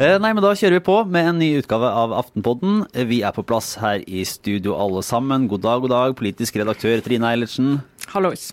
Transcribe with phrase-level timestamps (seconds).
[0.00, 2.80] Eh, Nei, men Da kjører vi på med en ny utgave av Aftenpodden.
[3.06, 5.46] Vi er på plass her i studio alle sammen.
[5.46, 7.76] God dag, god dag, politisk redaktør Trine Eilertsen.
[8.10, 8.50] Hallois.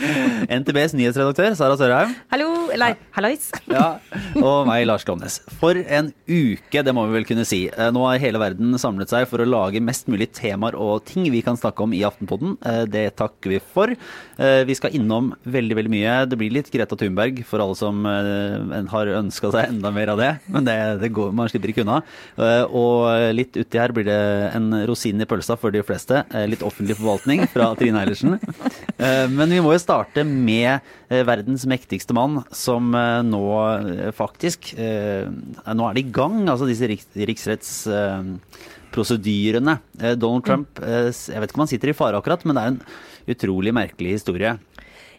[0.60, 2.14] NTBs nyhetsredaktør Sara Sørheim.
[2.32, 3.50] Hallo, eller hallois.
[3.70, 3.98] Ja,
[4.40, 5.36] og meg, Lars Glomnes.
[5.60, 7.60] For en uke, det må vi vel kunne si.
[7.70, 11.26] Eh, Nå har hele verden samlet seg for å lage mest mulig temaer og ting
[11.32, 12.56] vi kan snakke om i Aftenpodden.
[12.66, 13.92] Eh, Det takker vi for.
[13.92, 16.14] Eh, Vi skal innom veldig, veldig mye.
[16.30, 18.02] Det blir litt Greta Thunberg for alle som
[18.90, 20.30] har ønska seg enda mer av det.
[20.50, 22.00] Men det, det går, man slipper ikke unna.
[22.74, 24.18] Og litt uti her blir det
[24.56, 26.22] en rosin i pølsa for de fleste.
[26.50, 28.38] Litt offentlig forvaltning fra Trine Eilertsen.
[29.36, 29.89] Men vi må jo starte
[30.24, 30.80] med
[31.10, 33.42] eh, verdens mektigste mann, som eh, nå
[33.74, 39.78] eh, faktisk eh, Nå er det i gang, altså disse riks, riksrettsprosedyrene.
[40.16, 42.68] Donald Trump eh, Jeg vet ikke om han sitter i fare akkurat, men det er
[42.74, 42.82] en
[43.30, 44.50] utrolig merkelig historie.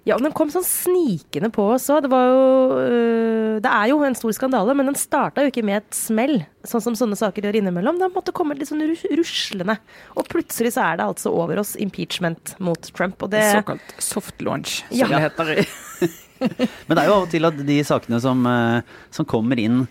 [0.03, 2.01] Ja, og den kom sånn snikende på oss òg.
[2.07, 2.45] Det var jo
[2.81, 6.39] øh, Det er jo en stor skandale, men den starta jo ikke med et smell,
[6.65, 7.99] sånn som sånne saker gjør innimellom.
[8.01, 8.81] Den måtte komme litt sånn
[9.13, 9.75] ruslende.
[10.17, 13.21] Og plutselig så er det altså over oss impeachment mot Trump.
[13.21, 15.07] Og det Såkalt soft launch, som Ja.
[15.13, 15.67] det heter.
[16.87, 18.81] Men det er jo av og til at de sakene som, eh,
[19.13, 19.83] som kommer inn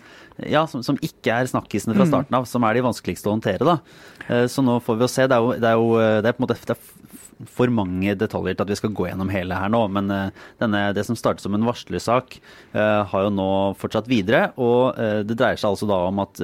[0.49, 3.63] ja, som, som ikke er snakkisene fra starten av, som er de vanskeligste å håndtere.
[3.63, 3.77] da.
[4.27, 5.27] Eh, Så nå får vi jo se.
[5.29, 6.75] Det er jo, det er jo eh, det er på en måte
[7.49, 9.81] for mange detaljer til at vi skal gå gjennom hele her nå.
[9.93, 12.37] Men eh, denne, det som startet som en varslersak,
[12.73, 13.49] eh, har jo nå
[13.81, 14.51] fortsatt videre.
[14.61, 16.41] Og eh, det dreier seg altså da om at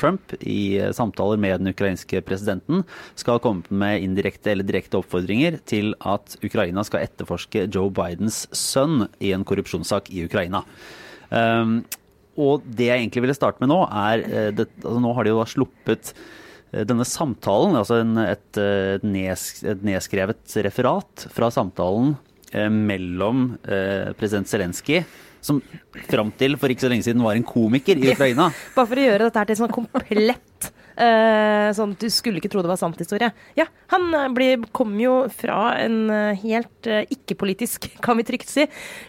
[0.00, 2.82] Trump i samtaler med den ukrainske presidenten
[3.18, 8.44] skal ha kommet med indirekte eller direkte oppfordringer til at Ukraina skal etterforske Joe Bidens
[8.56, 10.62] sønn i en korrupsjonssak i Ukraina.
[11.32, 11.80] Um,
[12.40, 15.40] og det jeg egentlig ville starte med nå, er det, altså Nå har de jo
[15.40, 16.12] da sluppet
[16.72, 22.14] denne samtalen, altså en, et, eh, et, nes, et nedskrevet referat fra samtalen
[22.52, 25.02] eh, mellom eh, president Zelenskyj,
[25.42, 25.58] som
[26.08, 28.48] fram til for ikke så lenge siden var en komiker i Ukraina.
[28.76, 32.50] Bare for å gjøre dette her til sånn komplett eh, sånn at du skulle ikke
[32.52, 33.30] tro det var sant-historie.
[33.58, 38.66] Ja, han eh, kom jo fra en eh, helt eh, ikke-politisk, kan vi trygt si,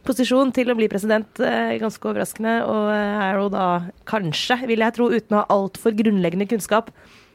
[0.07, 1.31] posisjon til å bli president.
[1.43, 2.59] eh, ganske overraskende.
[2.67, 3.67] Og eh, er jo da
[4.09, 6.91] kanskje, vil jeg tro, uten å ha altfor grunnleggende kunnskap,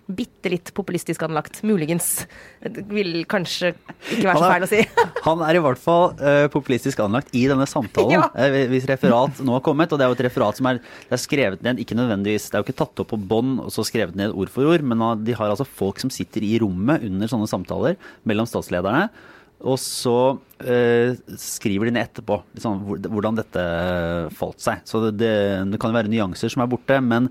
[0.09, 1.61] bitte litt populistisk anlagt.
[1.67, 2.27] Muligens.
[2.65, 4.83] Det vil kanskje ikke være så feil å si.
[5.29, 7.97] Han er i hvert fall uh, populistisk anlagt i denne samtalen.
[8.19, 8.25] Ja.
[8.33, 11.15] uh, hvis referat nå har kommet, og det er jo et referat som er, det
[11.15, 13.85] er skrevet ned, ikke nødvendigvis, det er jo ikke tatt opp på bånd og så
[13.87, 17.31] skrevet ned ord for ord, men de har altså folk som sitter i rommet under
[17.31, 17.99] sånne samtaler
[18.29, 19.11] mellom statslederne.
[19.67, 23.65] Og så eh, skriver de ned etterpå liksom, hvordan dette
[24.39, 24.85] falt seg.
[24.87, 25.33] Så det, det,
[25.73, 27.27] det kan jo være nyanser som er borte, men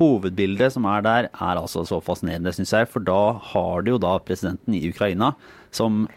[0.00, 2.88] hovedbildet som er der, er altså så fascinerende, syns jeg.
[2.90, 5.34] For da har du jo da presidenten i Ukraina
[5.70, 6.08] som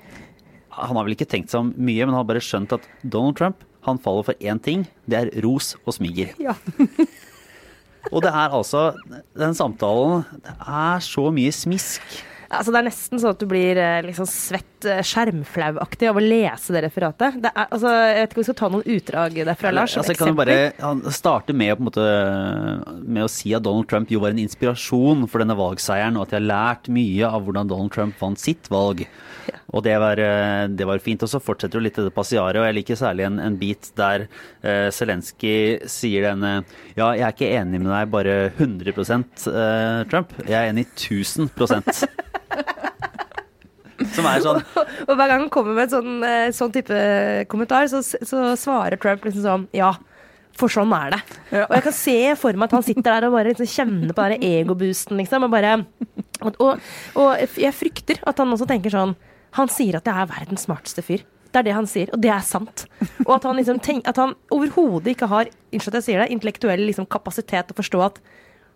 [0.73, 3.35] Han har vel ikke tenkt seg om mye, men han har bare skjønt at Donald
[3.37, 4.87] Trump han faller for én ting.
[5.05, 6.31] Det er ros og smiger.
[6.41, 6.55] Ja.
[8.11, 8.91] Og det er altså
[9.37, 12.01] Den samtalen Det er så mye smisk.
[12.53, 16.23] Altså, det er nesten sånn at du blir eh, liksom svett, eh, skjermflauaktig av å
[16.23, 17.39] lese det referatet.
[17.43, 19.97] Det er, altså, jeg vet ikke om vi skal ta noen utdrag derfra, Lars.
[20.01, 22.05] Altså, kan bare, han starter med, måte,
[23.03, 26.33] med å si at Donald Trump jo var en inspirasjon for denne valgseieren, og at
[26.33, 29.05] de har lært mye av hvordan Donald Trump vant sitt valg.
[29.73, 31.23] Og det var, eh, det var fint.
[31.25, 34.27] Og så fortsetter jo litt det passiaret, og jeg liker særlig en, en bit der
[34.63, 36.51] uh, Zelenskyj sier denne
[36.95, 40.35] Ja, jeg er ikke enig med deg bare 100 uh, Trump.
[40.45, 42.03] Jeg er enig 1000%
[44.13, 44.59] Som er sånn
[45.07, 46.97] Og hver gang han kommer med en sånn, eh, sånn type
[47.51, 49.93] kommentar, så, så svarer Trump liksom sånn Ja,
[50.57, 51.21] for sånn er det.
[51.49, 51.65] Ja.
[51.65, 54.25] Og jeg kan se for meg at han sitter der og bare liksom kjenner på
[54.29, 55.47] den egoboosten, liksom.
[55.47, 55.79] Og bare
[56.43, 56.83] og, og,
[57.17, 59.15] og jeg frykter at han også tenker sånn
[59.57, 61.23] Han sier at jeg er verdens smarteste fyr.
[61.53, 62.87] Det er det han sier, og det er sant.
[63.27, 63.77] Og at han, liksom
[64.17, 68.19] han overhodet ikke har at jeg sier det, intellektuell liksom, kapasitet til å forstå at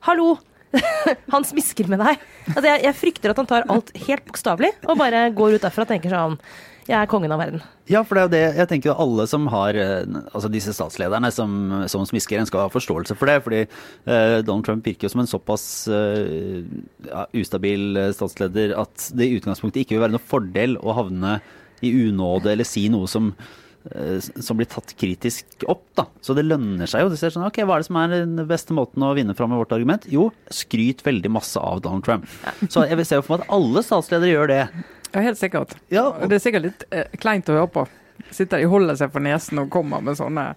[0.05, 0.37] Hallo!
[1.33, 2.23] han smisker med deg.
[2.51, 5.85] Altså, jeg, jeg frykter at han tar alt helt bokstavelig og bare går ut derfra
[5.85, 6.35] og tenker sånn
[6.87, 7.63] Jeg er kongen av verden.
[7.91, 11.31] Ja, for det er jo det jeg tenker alle som har eh, Altså disse statslederne
[11.35, 11.51] som,
[11.91, 13.37] som smisker, en skal ha forståelse for det.
[13.43, 16.63] Fordi eh, Donald Trump virker jo som en såpass eh,
[17.09, 21.37] ja, ustabil eh, statsleder at det i utgangspunktet ikke vil være noe fordel å havne
[21.85, 23.33] i unåde eller si noe som
[23.91, 25.83] eh, som blir tatt kritisk opp.
[25.99, 26.07] da.
[26.23, 27.11] Så det lønner seg jo.
[27.11, 29.51] Det ser sånn, ok, Hva er det som er den beste måten å vinne fram
[29.51, 30.07] med vårt argument?
[30.11, 32.31] Jo, skryt veldig masse av Donald Trump.
[32.71, 34.63] Så jeg vil se for meg at alle statsledere gjør det.
[35.13, 35.77] Ja, helt sikkert.
[35.93, 37.87] Ja, Og det er sikkert litt eh, kleint å høre på.
[38.33, 40.49] Sitter de holder seg for nesen og kommer med sånne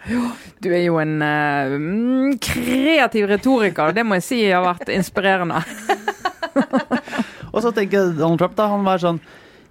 [0.65, 3.95] Du er jo en eh, mm, kreativ retoriker.
[3.95, 5.61] Det må jeg si har vært inspirerende.
[7.55, 9.21] Og så tenker Donald Trump da, han var sånn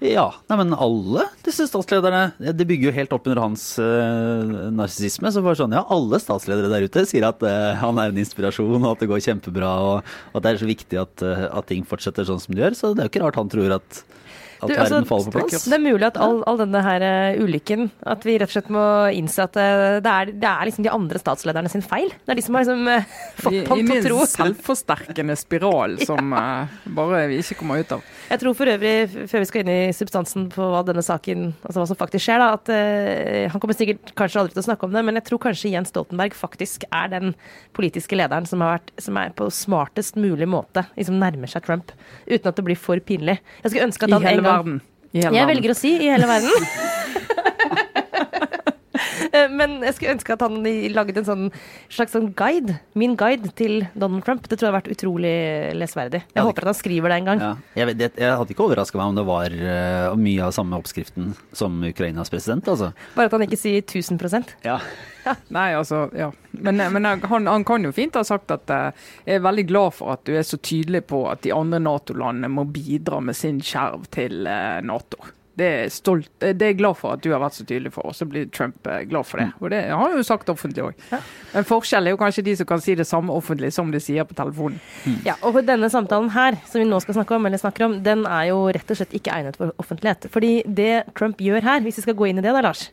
[0.03, 5.31] Ja, nei, men alle disse statslederne Det bygger jo helt opp under hans uh, narsissisme.
[5.33, 8.79] Så bare sånn, ja, alle statsledere der ute sier at uh, han er en inspirasjon,
[8.79, 11.67] og at det går kjempebra, og, og at det er så viktig at, uh, at
[11.71, 12.79] ting fortsetter sånn som det gjør.
[12.79, 14.03] Så det er jo ikke rart han tror at
[14.59, 15.65] at Du, verden altså, faller på plass.
[15.71, 18.71] Det er mulig at all, all denne her eh, ulykken At vi rett og slett
[18.75, 18.85] må
[19.15, 22.11] innse at eh, det er, det er liksom de andre statslederne sin feil.
[22.25, 23.13] Det er de som har liksom eh,
[23.45, 24.21] fått ham til å tro.
[24.25, 26.35] en selvforsterkende spiral som
[26.99, 28.03] bare vi ikke kommer ut av.
[28.29, 31.81] Jeg tror for øvrig, før vi skal inn i substansen på hva denne saken, altså
[31.81, 34.85] hva som faktisk skjer, da, at uh, han kommer sikkert kanskje aldri til å snakke
[34.85, 37.33] om det, men jeg tror kanskje Jens Stoltenberg faktisk er den
[37.73, 41.89] politiske lederen som, har vært, som er på smartest mulig måte liksom nærmer seg Trump,
[42.29, 43.39] uten at det blir for pinlig.
[43.63, 44.79] Jeg skulle ønske at I han hele en gang verden.
[45.09, 45.51] I hele Jeg verden.
[45.55, 46.69] velger å si i hele verden.
[49.33, 50.57] Eh, Men jeg skulle ønske at han
[50.93, 51.45] laget en sånn
[51.89, 54.47] slags sånn guide, min guide til Donald Trump.
[54.47, 55.33] Det tror jeg har vært utrolig
[55.77, 56.21] lesverdig.
[56.23, 57.39] Jeg jeg håper håper at han skriver det en gang.
[57.43, 60.51] Ja, jeg, vet, det- jeg hadde ikke overraska meg om det var uh, mye av
[60.55, 62.91] samme oppskriften som Ukrainas president, altså.
[63.15, 64.79] Bare at han ikke sier 1000% Ja.
[65.53, 66.31] Nei, altså, ja.
[66.51, 68.91] Men, men han, han kan jo fint ha sagt at eh,
[69.27, 72.49] jeg er veldig glad for at du er så tydelig på at de andre Nato-landene
[72.49, 75.19] må bidra med sin skjerv til eh, Nato.
[75.59, 78.05] Det er, stolt, det er jeg glad for at du har vært så tydelig for,
[78.07, 79.49] og så blir Trump eh, glad for det.
[79.59, 80.93] Og det har han jo sagt offentlig òg.
[81.11, 81.19] Ja.
[81.51, 84.23] Men forskjellen er jo kanskje de som kan si det samme offentlig som de sier
[84.29, 84.79] på telefonen.
[85.25, 88.23] Ja, og denne samtalen her, som vi nå skal snakke om, eller snakker om, den
[88.29, 90.29] er jo rett og slett ikke egnet for offentlighet.
[90.31, 92.87] Fordi det Trump gjør her, hvis vi skal gå inn i det da, Lars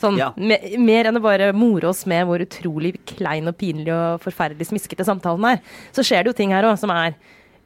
[0.00, 0.30] Sånn, Ja.
[0.36, 4.70] me, Mer enn å bare more oss med hvor utrolig klein og pinlig og forferdelig
[4.70, 5.58] smiskete samtalen er,
[5.92, 7.14] så skjer det jo ting her òg som er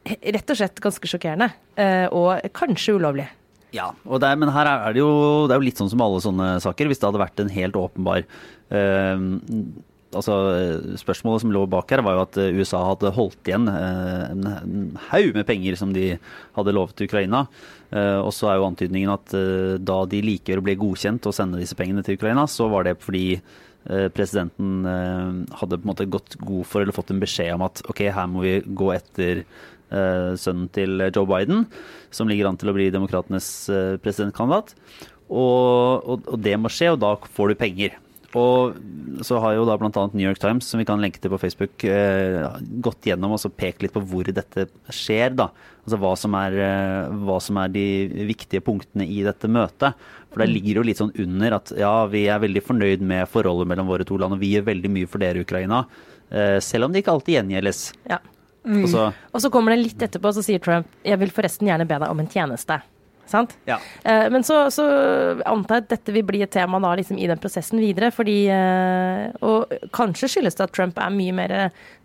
[0.05, 1.51] rett og slett ganske sjokkerende.
[1.79, 3.27] eh, Og kanskje ulovlig.
[3.75, 5.09] Ja, og det er, men her er det, jo,
[5.49, 6.87] det er jo litt sånn som alle sånne saker.
[6.87, 9.25] Hvis det hadde vært en helt åpenbar eh,
[10.15, 10.35] altså
[10.99, 15.35] Spørsmålet som lå bak her, var jo at USA hadde holdt igjen eh, en, haug
[15.35, 16.13] med penger som de
[16.55, 17.45] hadde lovet til Ukraina.
[17.91, 21.61] Eh, og så er jo antydningen at eh, da de likevel ble godkjent å sende
[21.61, 26.09] disse pengene til Ukraina, så var det fordi eh, presidenten eh, hadde på en måte
[26.11, 29.45] gått god for eller fått en beskjed om at ok, her må vi gå etter
[29.89, 31.65] sønnen til Joe Biden,
[32.13, 34.73] som ligger an til å bli demokratenes eh, presidentkandidat.
[35.25, 37.95] Og, og, og det må skje, og da får du penger.
[38.35, 38.75] Og
[39.23, 39.91] så har jo da bl.a.
[40.11, 42.43] New York Times, som vi kan lenke til på Facebook, eh,
[42.83, 45.37] gått gjennom og så pekt litt på hvor dette skjer.
[45.39, 45.47] da.
[45.85, 47.85] Altså hva som, er, eh, hva som er de
[48.27, 49.95] viktige punktene i dette møtet.
[50.33, 53.71] For det ligger jo litt sånn under at ja, vi er veldig fornøyd med forholdet
[53.71, 55.85] mellom våre to land, og vi gjør veldig mye for dere, Ukraina.
[56.27, 57.85] Eh, selv om det ikke alltid gjengjeldes.
[58.11, 58.19] Ja.
[58.65, 61.87] Og så, Og så kommer det litt etterpå, så sier Trump jeg vil forresten gjerne
[61.87, 62.81] be deg om en tjeneste.
[63.25, 63.55] Sant?
[63.65, 63.79] ja.
[64.03, 64.83] Eh, Men så, så
[65.49, 68.11] antar jeg at dette vil bli et tema da, liksom, i den prosessen videre.
[68.13, 71.55] fordi, eh, Og kanskje skyldes det at Trump er mye mer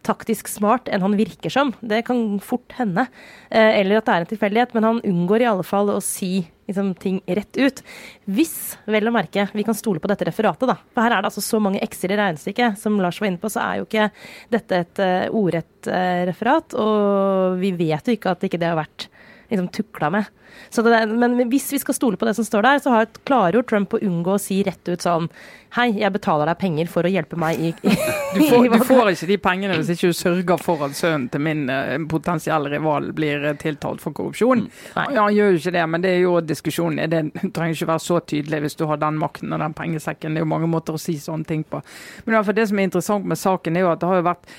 [0.06, 1.74] taktisk smart enn han virker som.
[1.84, 3.06] Det kan fort hende.
[3.50, 6.48] Eh, Eller at det er en tilfeldighet, men han unngår i alle fall å si
[6.70, 7.82] liksom, ting rett ut.
[8.30, 8.56] Hvis,
[8.90, 10.78] vel å merke, vi kan stole på dette referatet, da.
[10.94, 12.80] For her er det altså så mange x-er i regnestykket.
[12.80, 14.10] Som Lars var inne på, så er jo ikke
[14.54, 16.76] dette et uh, ordrett uh, referat.
[16.78, 19.10] Og vi vet jo ikke at ikke det har vært
[19.50, 20.24] liksom tukla med.
[20.70, 23.62] Så det, men hvis vi skal stole på det som står der, så har, klarer
[23.62, 25.28] Trump å unngå å si rett ut sånn
[25.76, 27.92] Hei, jeg betaler deg penger for å hjelpe meg i, i
[28.34, 31.44] Du får, du får ikke de pengene hvis ikke du sørger for at sønnen til
[31.46, 34.64] min eh, potensielle rival blir eh, tiltalt for korrupsjon.
[34.96, 35.04] Nei.
[35.14, 37.06] Ja, han gjør jo ikke det, men det er jo diskusjonen.
[37.10, 40.34] Det trenger ikke være så tydelig hvis du har den makten og den pengesekken.
[40.34, 41.78] Det er jo mange måter å si sånne ting på.
[42.24, 44.22] Men i hvert fall det som er interessant med saken, er jo at det har
[44.22, 44.54] jo vært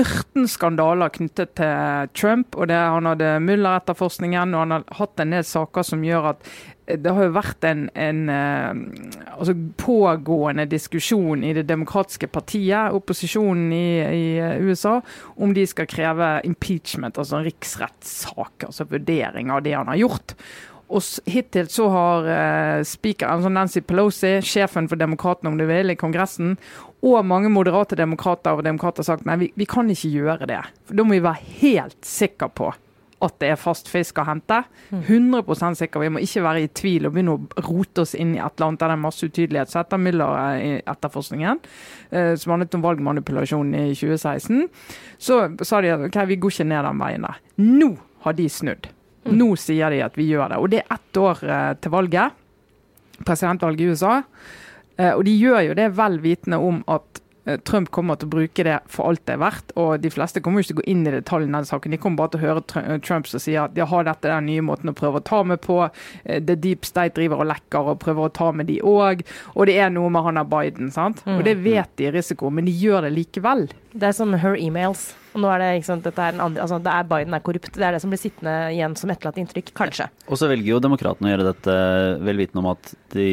[0.00, 2.56] ørten skandaler knyttet til Trump.
[2.56, 6.48] og det, Han hadde Muller-etterforskningen, og han har hatt en del saker som gjør at
[6.86, 8.82] eh, det har jo vært en, en eh,
[9.36, 15.00] altså pågående diskusjon i Det demokratiske partiet, opposisjonen i, i eh, USA,
[15.36, 20.38] om de skal kreve impeachment, altså en riksrettssak, altså vurdering av det han har gjort.
[20.92, 25.92] Og hittil så har eh, speaker, altså Nancy Pelosi, sjefen for demokratene om du vil,
[25.92, 26.56] i Kongressen,
[27.04, 30.62] og mange moderate demokrater og demokrater sagt nei, vi, vi kan ikke gjøre det.
[30.88, 32.72] For Da må vi være helt sikre på
[33.24, 34.60] at det er fast fisk å hente.
[34.92, 36.02] 100 sikre.
[36.02, 38.68] Vi må ikke være i tvil og begynne å rote oss inn i et eller
[38.68, 39.72] annet der det er masse utydelighet.
[39.72, 41.62] Så etter Müller-etterforskningen,
[42.10, 44.68] eh, som handlet om valgmanipulasjon i 2016,
[45.18, 47.40] så sa de at ok, vi går ikke ned den veien der.
[47.64, 47.94] Nå
[48.26, 48.90] har de snudd.
[49.32, 50.60] Nå sier de at vi gjør det.
[50.60, 52.40] Og det er ett år eh, til valget.
[53.24, 54.22] Presidentvalget i USA.
[54.96, 58.34] Eh, og de gjør jo det vel vitende om at eh, Trump kommer til å
[58.34, 59.72] bruke det for alt det er verdt.
[59.80, 61.96] Og de fleste kommer jo ikke til å gå inn i detaljene i den saken.
[61.96, 64.50] De kommer bare til å høre Trump som sier at de har dette er den
[64.52, 65.80] nye måten å prøve å ta med på.
[66.28, 69.24] The Deep State driver og lekker og prøver å ta med de òg.
[69.56, 71.24] Og det er noe med han er Biden, sant.
[71.24, 73.68] Og det vet de er risiko, men de gjør det likevel.
[73.94, 75.14] Det er som her emails.
[75.34, 77.72] Og nå er det ikke sant, dette er, andre, altså, det er Biden er korrupt.
[77.74, 80.06] Det er det som blir sittende igjen som etterlatt inntrykk, kanskje.
[80.28, 81.76] Og så velger jo demokratene å gjøre dette
[82.28, 83.26] vel vitende om at de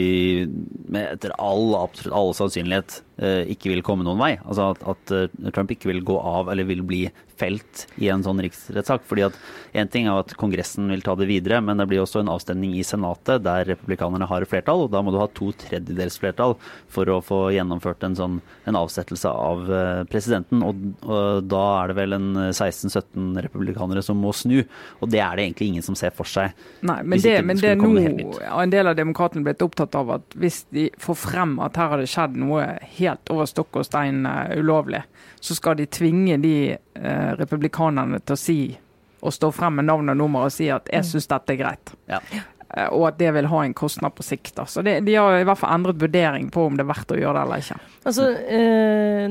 [0.97, 4.31] etter all, absolutt all sannsynlighet eh, ikke vil komme noen vei.
[4.41, 7.03] Altså at, at, eh, Trump ikke vil gå av eller vil bli
[7.41, 9.05] felt i en sånn riksrettssak.
[9.09, 9.39] fordi at
[9.73, 12.73] En ting er at Kongressen vil ta det videre, men det blir også en avstemning
[12.75, 14.85] i Senatet der republikanerne har flertall.
[14.85, 16.57] og Da må du ha to tredjedels flertall
[16.91, 20.61] for å få gjennomført en sånn en avsettelse av eh, presidenten.
[20.63, 20.75] Og,
[21.07, 24.61] og da er det vel en 16-17 republikanere som må snu.
[24.99, 26.55] Og det er det egentlig ingen som ser for seg.
[26.85, 30.37] Nei, men det, men det er nå en del av demokratene blitt opptatt av at
[30.39, 32.65] hvis de får frem at her har det skjedd noe
[32.97, 35.03] helt over stokk og stein uh, ulovlig,
[35.41, 38.61] så skal de tvinge de uh, republikanerne til å si
[39.21, 41.93] og stå frem med navn og nummer og si at 'jeg syns dette er greit'.
[42.09, 42.19] Ja.
[42.71, 44.55] Uh, og at det vil ha en kostnad på sikt.
[44.55, 47.19] Så det, De har i hvert fall endret vurdering på om det er verdt å
[47.19, 47.79] gjøre det eller ikke.
[48.05, 48.31] Altså,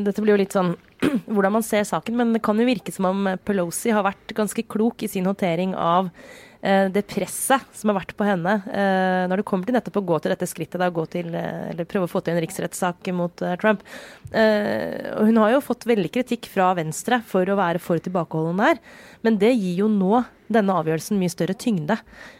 [0.04, 0.76] dette blir jo litt sånn
[1.26, 4.62] hvordan man ser saken, men det kan jo virke som om Pelosi har vært ganske
[4.68, 6.49] klok i sin håndtering av Eh,
[6.92, 10.18] det presset som har vært på henne eh, når det kommer til nettopp å gå
[10.20, 13.84] til dette skrittet, da, til, eh, eller prøve å få til en riksrettssak mot Trump.
[14.30, 18.84] Hun har jo fått veldig kritikk fra Venstre for å være for tilbakeholden der,
[19.24, 20.20] men det gir jo nå
[20.52, 21.96] denne avgjørelsen mye større tyngde.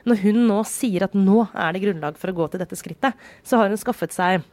[0.08, 3.28] Når hun nå sier at nå er det grunnlag for å gå til dette skrittet,
[3.46, 4.44] så har hun skaffet seg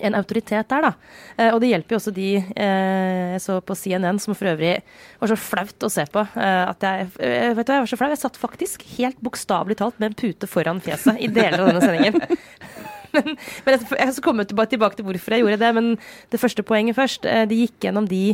[0.00, 0.92] en autoritet der, da.
[1.36, 4.78] Eh, og det hjelper jo også de eh, jeg så på CNN, som for øvrig
[5.20, 6.24] var så flaut å se på.
[6.36, 8.10] Eh, at jeg, vet du, hva, jeg var så flau.
[8.12, 11.84] Jeg satt faktisk helt bokstavelig talt med en pute foran fjeset i deler av denne
[11.84, 12.20] sendingen.
[13.16, 15.70] men, men jeg, skal komme tilbake, til hvorfor jeg gjorde det.
[15.78, 15.92] Men
[16.34, 17.28] det første poenget først.
[17.48, 18.24] De gikk gjennom de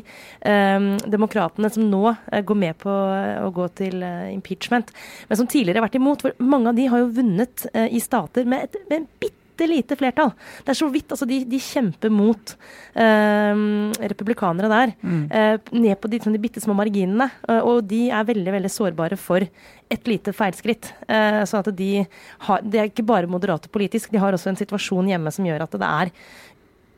[0.47, 2.17] um, demokratene som nå
[2.49, 4.91] går med på å gå til impeachment,
[5.29, 6.27] men som tidligere har vært imot.
[6.27, 9.69] For mange av de har jo vunnet i stater med, et, med en bitte bitte
[9.69, 10.33] lite flertall.
[10.65, 11.11] Det er så vidt.
[11.13, 12.55] Altså, de, de kjemper mot
[12.95, 13.63] eh,
[14.13, 14.95] republikanere der.
[15.03, 15.25] Mm.
[15.31, 17.31] Eh, ned på de, sånn, de bitte små marginene.
[17.49, 19.45] Eh, og de er veldig, veldig sårbare for
[19.93, 20.93] et lite feilskritt.
[21.09, 22.07] Eh, sånn at de
[22.47, 25.67] har De er ikke bare moderate politisk, de har også en situasjon hjemme som gjør
[25.67, 26.13] at det er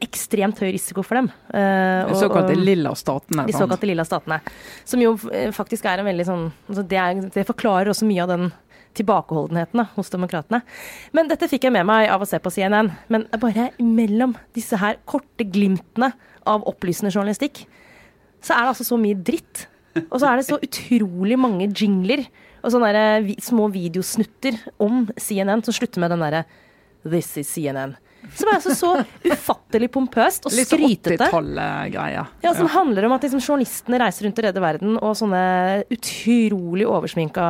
[0.05, 1.31] ekstremt høy risiko for dem.
[1.49, 3.47] Uh, de såkalte lilla statene.
[3.49, 4.41] De såkalte lilla statene.
[4.85, 8.25] Som jo eh, faktisk er en veldig sånn altså det, er, det, forklarer også mye
[8.25, 8.51] av den
[8.99, 10.63] tilbakeholdenheten hos demokratene.
[11.17, 12.93] Men dette fikk jeg med meg av å se på CNN.
[13.13, 16.13] Men bare mellom disse her korte glimtene
[16.49, 17.65] av opplysende journalistikk,
[18.45, 19.67] så er det altså så mye dritt.
[20.09, 22.25] Og så er det så utrolig mange jingler
[22.65, 26.45] og sånne der, små videosnutter om CNN som slutter med den derre
[27.05, 27.99] This is CNN.
[28.35, 28.91] Som er altså så
[29.25, 31.15] ufattelig pompøst og skrytete.
[31.15, 32.25] Litt 80-tallet-greia.
[32.45, 32.73] Ja, som ja.
[32.75, 35.43] handler om at liksom, journalistene reiser rundt og redder verden, og sånne
[35.95, 37.47] utrolig oversminka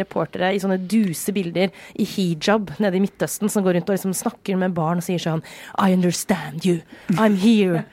[0.00, 4.14] reportere i sånne duse bilder i hijab nede i Midtøsten som går rundt og liksom
[4.16, 5.44] snakker med barn og sier sånn
[5.76, 6.80] I understand you.
[7.18, 7.84] I'm here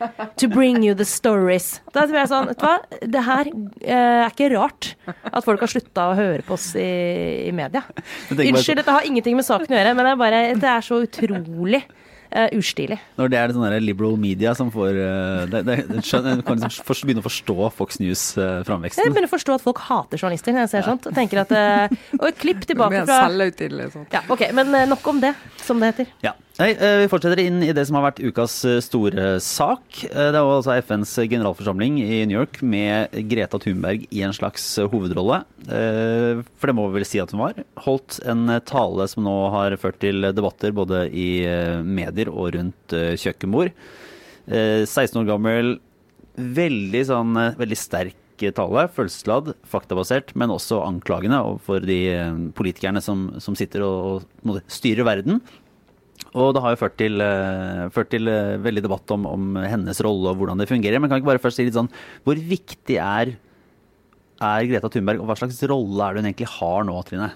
[0.41, 1.79] to bring you the stories.
[1.91, 2.75] Da tror jeg sånn, vet du hva,
[3.15, 6.91] det her eh, er ikke rart at folk har slutta å høre på oss i,
[7.47, 7.83] i media.
[8.31, 11.01] Unnskyld, dette har ingenting med saken å gjøre, men det er, bare, det er så
[11.05, 11.83] utrolig
[12.31, 12.97] uh, ustilig.
[13.19, 17.23] Når det er sånn liberal media som får uh, det, det, skjønner, kan liksom begynne
[17.23, 19.01] å forstå Fox News-framveksten?
[19.01, 20.87] Uh, jeg begynner å forstå at folk hater journalister når jeg ser ja.
[20.91, 21.09] sånt.
[21.09, 23.23] Og tenker at uh, Og et klipp tilbake fra
[24.13, 26.15] Ja, ok, Men nok om det, som det heter.
[26.25, 26.35] Ja.
[26.61, 30.03] Nei, Vi fortsetter inn i det som har vært ukas store sak.
[30.05, 35.39] Det var altså FNs generalforsamling i New York med Greta Thunberg i en slags hovedrolle.
[35.65, 37.63] For det må vi vel si at hun var.
[37.81, 41.29] Holdt en tale som nå har ført til debatter både i
[41.81, 43.73] medier og rundt kjøkkenbord.
[44.45, 45.75] Uh, 16 år gammel,
[46.37, 48.17] veldig sånn veldig sterk
[48.49, 51.99] tale, følelsesladd, faktabasert, men også anklagende overfor de
[52.57, 55.41] politikerne som, som sitter og, og, styrer verden.
[56.31, 57.23] Og det har jo ført til,
[57.91, 58.29] ført til
[58.63, 61.01] veldig debatt om, om, hennes rolle og hvordan det fungerer.
[61.01, 61.91] Men kan ikke bare først si litt sånn
[62.23, 63.33] Hvor viktig er,
[64.39, 67.33] er Greta Thunberg, og hva slags rolle er det hun egentlig har nå, Trine?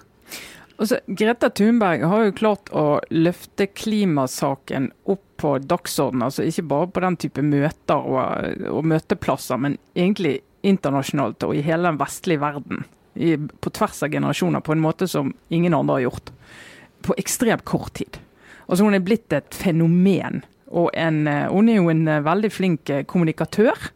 [0.76, 6.26] Altså, Greta Thunberg har jo klart å løfte klimasaken opp på dagsordenen.
[6.28, 11.64] Altså ikke bare på den type møter og, og møteplasser, men egentlig internasjonalt og i
[11.66, 12.86] hele den vestlige verden.
[13.16, 16.32] I, på tvers av generasjoner, på en måte som ingen andre har gjort.
[17.08, 18.20] På ekstremt kort tid.
[18.68, 20.44] Altså Hun er blitt et fenomen.
[20.76, 23.92] Og en, eh, hun er jo en eh, veldig flink eh, kommunikatør.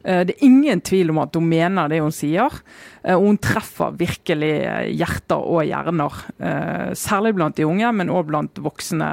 [0.00, 2.54] Det er ingen tvil om at hun mener det hun sier.
[3.04, 4.48] Og hun treffer virkelig
[4.96, 6.14] hjerter og hjerner.
[6.96, 9.10] Særlig blant de unge, men òg blant voksne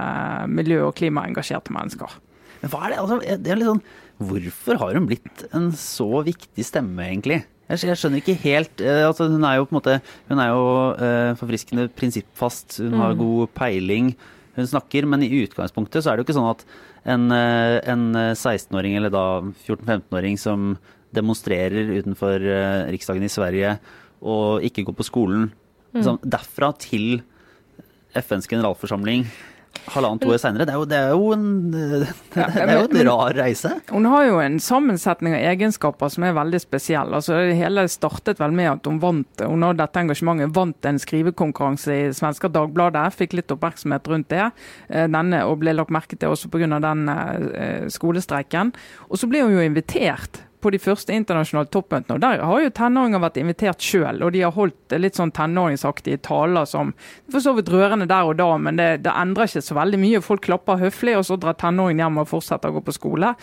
[0.48, 2.16] miljø- og klimaengasjerte mennesker.
[2.62, 3.84] Men hva er det, altså, det er litt sånn,
[4.32, 7.42] Hvorfor har hun blitt en så viktig stemme, egentlig?
[7.68, 9.98] Jeg skjønner ikke helt altså Hun er jo på en måte
[10.30, 12.80] Hun er jo forfriskende prinsippfast.
[12.80, 13.20] Hun har mm.
[13.26, 14.14] god peiling.
[14.58, 16.66] Hun snakker, men i utgangspunktet så er det jo ikke sånn at
[17.08, 20.74] en, eh, en 16-åring, eller da 14-15-åring, som
[21.16, 23.78] demonstrerer utenfor uh, Riksdagen i Sverige
[24.28, 25.46] og ikke går på skolen.
[25.96, 26.18] Mm.
[26.26, 27.22] Derfra til
[28.18, 29.24] FNs generalforsamling
[29.94, 30.68] halvannet år seinere.
[30.68, 33.72] Det, det, er jo en, det, er jo en rar reise.
[33.92, 37.14] Hun har jo en sammensetning av egenskaper som er veldig spesiell.
[37.18, 41.02] Altså, det hele startet vel med at hun vant hun hadde dette engasjementet, vant en
[41.02, 43.06] skrivekonkurranse i Svenska Dagbladet.
[43.18, 44.50] Fikk litt oppmerksomhet rundt det.
[44.90, 46.82] Eh, denne, og ble lagt merke til også pga.
[46.84, 48.74] den eh, skolestreiken.
[49.12, 52.16] Og så ble hun jo invitert på de første internasjonale toppmøtene.
[52.16, 56.22] og Der har jo tenåringer vært invitert sjøl, og de har holdt litt sånn tenåringsaktige
[56.26, 56.94] taler som
[57.32, 60.24] for så vidt rørende der og da, men det, det endrer ikke så veldig mye.
[60.26, 63.34] Folk klapper høflig, og så drar tenåringen hjem og fortsetter å gå på skole.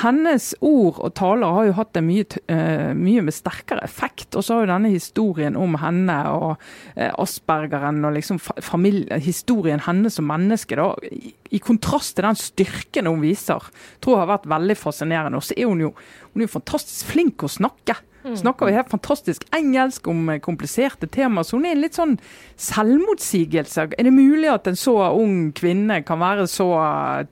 [0.00, 4.30] Hennes ord og taler har jo hatt en mye, uh, mye med sterkere effekt.
[4.32, 9.84] Og så har jo denne historien om henne og uh, aspergeren og liksom familie, historien
[9.84, 13.68] hennes som menneske, da, i, i kontrast til den styrken hun viser,
[14.00, 15.40] tror jeg har vært veldig fascinerende.
[15.40, 15.92] Og så er hun jo
[16.32, 17.98] hun er jo fantastisk flink å snakke.
[18.24, 18.34] Mm.
[18.36, 21.46] Snakker jo helt fantastisk engelsk om eh, kompliserte temaer.
[21.46, 22.16] Så hun er en litt sånn
[22.60, 23.88] selvmotsigelse.
[23.94, 26.68] Er det mulig at en så ung kvinne kan være så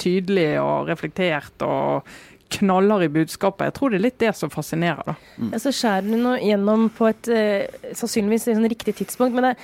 [0.00, 2.08] tydelig og reflektert og
[2.48, 3.66] knaller i budskapet.
[3.66, 5.02] Jeg tror det er litt det som fascinerer.
[5.06, 5.14] da.
[5.36, 5.50] Mm.
[5.52, 9.34] Ja, så skjærer hun gjennom på et uh, sannsynligvis sånn riktig tidspunkt.
[9.34, 9.54] men det,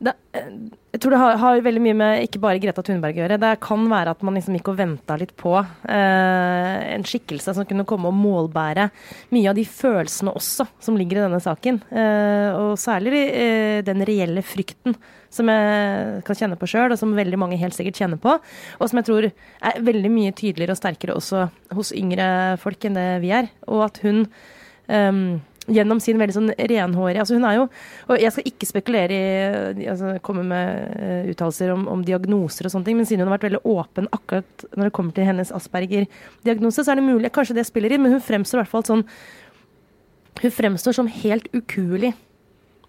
[0.00, 3.36] det, jeg tror det har, har, veldig mye med ikke bare Greta Thunberg å gjøre.
[3.42, 7.66] Det kan være at man liksom gikk og venta litt på eh, en skikkelse som
[7.68, 8.88] kunne komme og målbære
[9.36, 11.82] mye av de følelsene også som ligger i denne saken.
[11.92, 14.96] Eh, og særlig eh, den reelle frykten
[15.30, 18.32] som jeg kan kjenne på sjøl, og som veldig mange helt sikkert kjenner på.
[18.80, 21.44] Og som jeg tror er veldig mye tydeligere og sterkere også
[21.76, 23.52] hos yngre folk enn det vi er.
[23.70, 24.24] Og at hun
[24.90, 25.38] um,
[25.74, 27.66] gjennom sin veldig sånn renhårige altså Hun er jo
[28.10, 29.18] Og jeg skal ikke spekulere
[29.80, 33.30] i altså komme med uh, uttalelser om, om, diagnoser og sånne ting, men siden hun
[33.30, 37.32] har vært veldig åpen akkurat når det kommer til hennes Asperger-diagnose, så er det mulig
[37.34, 39.04] Kanskje det spiller inn, men hun fremstår i hvert fall sånn
[40.40, 42.14] Hun fremstår som helt ukuelig.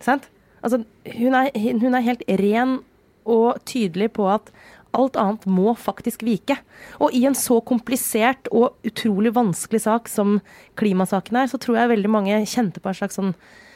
[0.01, 0.29] Sant?
[0.61, 0.83] Altså,
[1.17, 1.49] hun er,
[1.81, 2.77] hun er helt ren
[3.25, 4.49] og tydelig på at
[4.97, 6.57] alt annet må faktisk vike.
[6.99, 10.39] Og i en så komplisert og utrolig vanskelig sak som
[10.79, 13.33] klimasaken er, så tror jeg veldig mange kjente på en slags sånn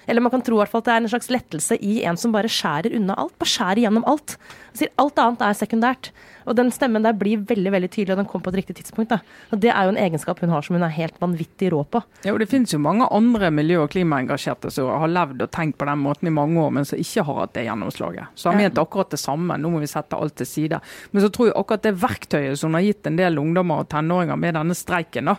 [0.08, 2.96] eller man kan tro at det er en slags lettelse i en som bare skjærer
[2.96, 3.36] unna alt.
[3.42, 4.38] Bare skjærer gjennom alt.
[4.76, 6.10] sier alt annet er sekundært.
[6.46, 9.10] Og den stemmen der blir veldig veldig tydelig, og den kom på et riktig tidspunkt.
[9.10, 9.20] Da.
[9.52, 12.04] Og Det er jo en egenskap hun har som hun er helt vanvittig rå på.
[12.24, 15.78] Ja, og Det finnes jo mange andre miljø- og klimaengasjerte som har levd og tenkt
[15.78, 18.28] på den måten i mange år, men som ikke har hatt det gjennomslaget.
[18.36, 19.58] Så har ment akkurat det samme.
[19.58, 20.82] Nå må vi sette alt til side.
[21.12, 24.38] Men så tror jeg akkurat det verktøyet som har gitt en del ungdommer og tenåringer
[24.38, 25.38] med denne streiken, da,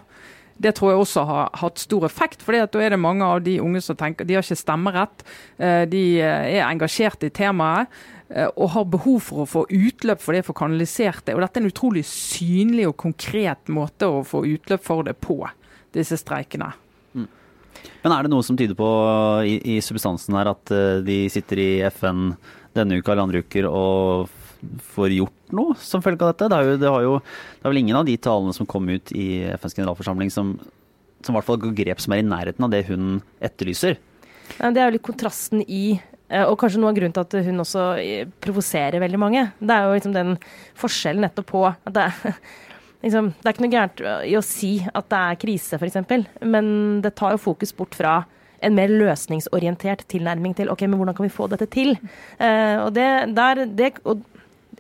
[0.57, 2.43] det tror jeg også har hatt stor effekt.
[2.43, 5.25] for da er det mange av de unge som tenker de har ikke stemmerett.
[5.59, 7.93] Eh, de eh, er engasjert i temaet
[8.31, 11.37] eh, og har behov for å få utløp for det, for kanalisert det.
[11.37, 15.43] Og dette er en utrolig synlig og konkret måte å få utløp for det på,
[15.97, 16.73] disse streikene.
[17.13, 17.29] Mm.
[18.03, 18.91] Men er det noe som tyder på
[19.45, 20.73] i, i substansen her at
[21.05, 22.31] de sitter i FN
[22.77, 24.33] denne uka eller andre uker og
[24.93, 26.49] får gjort noe som følge av dette?
[26.51, 29.13] Det er, jo, det, jo, det er vel ingen av de talene som kom ut
[29.15, 30.55] i FNs generalforsamling som,
[31.21, 33.99] som i hvert fall går grep som er i nærheten av det hun etterlyser.
[34.57, 37.65] Det er jo litt kontrasten i eh, og kanskje noe av grunnen til at hun
[37.65, 39.49] også eh, provoserer veldig mange.
[39.59, 40.37] Det er jo liksom den
[40.79, 42.39] forskjellen nettopp på at det er,
[43.05, 46.01] liksom, det er ikke noe gærent i å si at det er krise, f.eks.,
[46.47, 46.73] men
[47.05, 48.23] det tar jo fokus bort fra
[48.65, 51.95] en mer løsningsorientert tilnærming til ok, men hvordan kan vi få dette til.
[52.41, 54.25] Uh, og det, der, det, og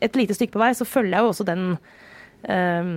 [0.03, 2.97] et lite stykke på vei så følger jeg jo også den um,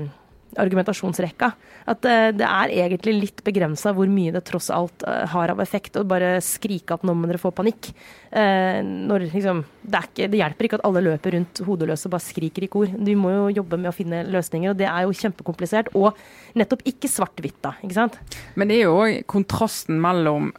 [0.60, 1.52] argumentasjonsrekka.
[1.90, 5.62] At uh, det er egentlig litt begrensa hvor mye det tross alt uh, har av
[5.64, 7.92] effekt å bare skrike at nå må dere få panikk.
[8.34, 12.28] Uh, når, liksom, det, ikke, det, hjelper ikke at alle løper rundt hodeløse og bare
[12.28, 12.92] skriker i kor.
[12.92, 15.94] Du må jo jobbe med å finne løsninger, og det er jo kjempekomplisert.
[16.00, 16.20] Og
[16.60, 17.76] nettopp ikke svart-hvitt, da.
[17.84, 18.20] ikke sant?
[18.60, 20.54] Men det er jo òg kontrasten mellom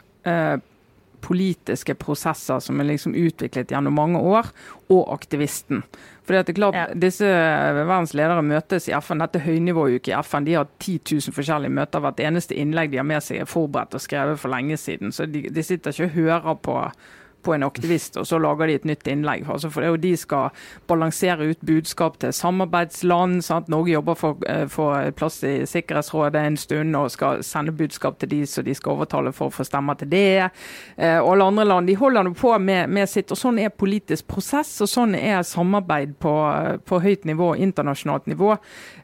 [1.20, 4.50] politiske prosesser som er liksom utviklet gjennom mange år,
[4.90, 5.85] og aktivisten.
[6.26, 6.87] Fordi at det er klart, ja.
[6.94, 9.22] Disse verdens ledere møtes i FN.
[9.22, 10.46] Dette høynivåuke i FN.
[10.46, 12.02] De har 10 000 forskjellige møter.
[12.04, 15.14] Hvert eneste innlegg de har med seg er forberedt og skrevet for lenge siden.
[15.14, 16.76] Så de, de sitter ikke og hører på
[17.42, 19.46] på en aktivist, og så lager de et nytt innlegg.
[19.50, 20.50] Altså for det og De skal
[20.88, 23.42] balansere ut budskap til samarbeidsland.
[23.44, 23.68] Sant?
[23.68, 28.29] Norge jobber for, eh, for plass i Sikkerhetsrådet en stund og skal sende budskap til
[28.29, 30.50] de så de skal overtale for å få stemmer til det.
[30.96, 33.31] Eh, og alle andre land de holder på med, med, sitt.
[33.31, 36.35] og Sånn er politisk prosess, og sånn er samarbeid på,
[36.85, 38.57] på høyt nivå, internasjonalt nivå.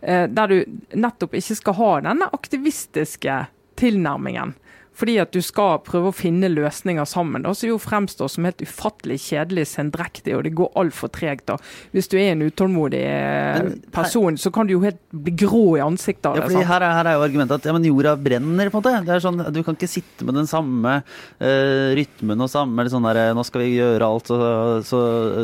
[0.03, 3.47] Eh, der du nettopp ikke skal ha denne aktivistiske
[3.77, 4.55] tilnærmingen.
[4.97, 8.63] Fordi at du skal prøve å finne løsninger sammen, da, som jo fremstår som helt
[8.65, 11.47] ufattelig kjedelig, sendrektig, og det går altfor tregt.
[11.51, 11.59] da.
[11.93, 15.65] Hvis du er en utålmodig eh, Men person, så kan du jo helt bli grå
[15.77, 16.65] i ansiktet av Ja, det.
[16.69, 19.05] her er, her er jo argumentet at ja, men jorda brenner, på en måte.
[19.07, 22.93] Det er sånn, Du kan ikke sitte med den samme uh, rytmen og samme eller
[22.93, 24.41] sånn der, Nå skal vi gjøre alt så,
[24.87, 25.01] så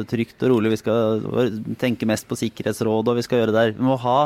[0.09, 0.73] trygt og rolig.
[0.73, 1.23] Vi skal
[1.81, 3.77] tenke mest på Sikkerhetsrådet, og vi skal gjøre det der.
[3.77, 4.19] Vi må ha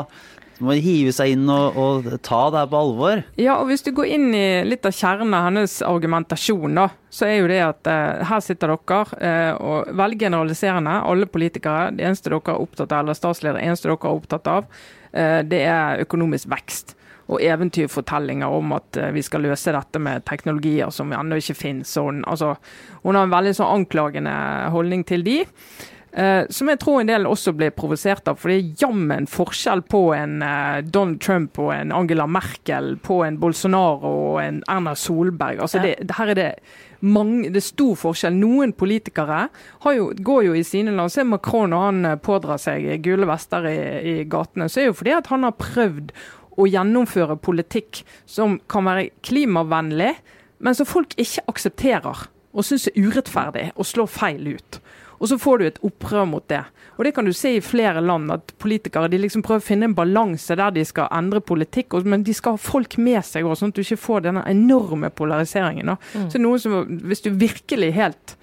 [0.63, 3.23] må hive seg inn og, og ta det her på alvor.
[3.39, 7.27] Ja, og Hvis du går inn i litt av kjernen av hennes argumentasjon, da, så
[7.29, 11.91] er jo det at eh, her sitter dere eh, og veldig generaliserende, alle politikere.
[11.97, 14.71] Det eneste dere er opptatt av, eller statsledere, det eneste dere er opptatt av,
[15.11, 16.95] eh, det er økonomisk vekst.
[17.27, 21.91] Og eventyrfortellinger om at eh, vi skal løse dette med teknologier som ennå ikke finnes.
[21.99, 22.55] Og Hun, altså,
[23.03, 24.33] hun har en veldig sånn anklagende
[24.73, 25.41] holdning til de.
[26.17, 28.39] Eh, som jeg tror en del også blir provosert av.
[28.41, 33.19] For det er jammen forskjell på en eh, Donald Trump og en Angela Merkel, på
[33.25, 35.61] en Bolsonaro og en Erna Solberg.
[35.61, 36.47] Altså det, her er det
[37.05, 38.33] mange, det er stor forskjell.
[38.33, 39.43] Noen politikere
[39.85, 41.13] har jo, går jo i sine land.
[41.13, 44.71] Se Macron når han eh, pådrar seg gule vester i, i gatene.
[44.73, 46.15] Så er det jo fordi at han har prøvd
[46.57, 50.15] å gjennomføre politikk som kan være klimavennlig,
[50.65, 52.25] men som folk ikke aksepterer
[52.57, 54.81] og syns er urettferdig og slår feil ut.
[55.19, 56.63] Og så får du et opprør mot det.
[56.97, 59.89] Og Det kan du se i flere land, at politikere de liksom prøver å finne
[59.89, 63.57] en balanse der de skal endre politikk, men de skal ha folk med seg òg,
[63.57, 65.95] sånn at du ikke får denne enorme polariseringen.
[66.13, 66.27] Mm.
[66.33, 68.37] Så noe som, Hvis du virkelig helt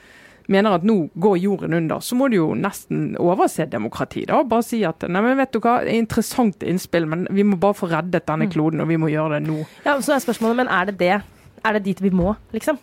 [0.47, 4.27] mener at nå går jorden under, så må du jo nesten overse demokrati.
[4.29, 7.57] da, Bare si at nei, men vet du hva, er interessant innspill, men vi må
[7.61, 9.65] bare få reddet denne kloden, og vi må gjøre det nå.
[9.87, 11.23] Ja, Så er spørsmålet, men er det det?
[11.65, 12.79] Er det dit vi må, liksom?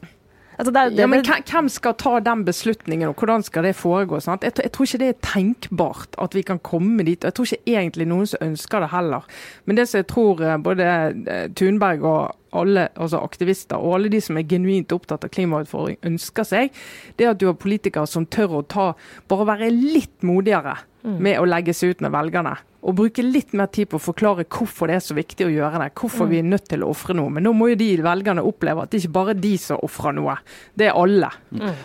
[0.61, 4.19] Altså, det det, Ja, men hvem- skal ta den beslutningen, og hvordan skal det foregå?
[4.21, 7.23] Jeg, tror- jeg tror ikke det er tenkbart at vi kan komme dit.
[7.25, 9.25] og Jeg tror ikke egentlig noen som ønsker det heller.
[9.65, 10.83] Men det som jeg tror eh, både
[11.27, 15.97] eh, Thunberg og alle altså aktivister og alle de som er genuint opptatt av klimautfordring,
[16.03, 16.71] ønsker seg,
[17.17, 18.93] det er at du har politikere som tør å ta,
[19.27, 22.57] bare være litt modigere med å legge seg ut med velgerne.
[22.81, 25.83] Og bruke litt mer tid på å forklare hvorfor det er så viktig å gjøre
[25.83, 25.91] det.
[26.01, 27.29] Hvorfor vi er nødt til å ofre noe.
[27.33, 30.17] Men nå må jo de velgerne oppleve at det ikke bare er de som ofrer
[30.17, 30.39] noe,
[30.77, 31.29] det er alle.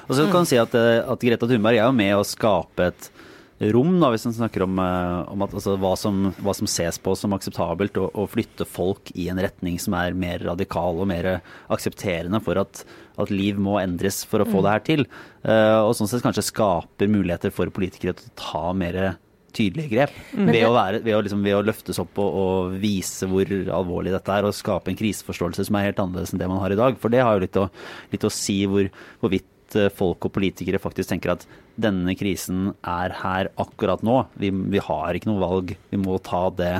[0.09, 2.89] Og så kan man si at, eh, at Greta Thunberg er jo med å skape
[2.89, 3.11] et
[3.73, 6.99] rom, da, hvis man snakker om, eh, om at, altså, hva, som, hva som ses
[7.01, 11.11] på som akseptabelt, og, og flytte folk i en retning som er mer radikal og
[11.13, 11.31] mer
[11.73, 12.85] aksepterende for at,
[13.21, 15.07] at liv må endres for å få det her til.
[15.47, 19.01] Uh, og sånn sett kanskje skaper muligheter for politikere til å ta mer
[19.57, 20.15] tydelige grep.
[20.37, 24.15] Ved, å være, ved, å liksom, ved å løftes opp og, og vise hvor alvorlig
[24.15, 26.79] dette er, og skape en kriseforståelse som er helt annerledes enn det man har i
[26.79, 26.99] dag.
[27.03, 27.69] For det har jo litt å,
[28.13, 28.91] litt å si hvor,
[29.23, 31.49] hvorvidt eh, folk og politikere faktisk tenker at
[31.81, 34.23] denne krisen er her akkurat nå.
[34.41, 35.75] Vi, vi har ikke noe valg.
[35.93, 36.77] Vi må ta det,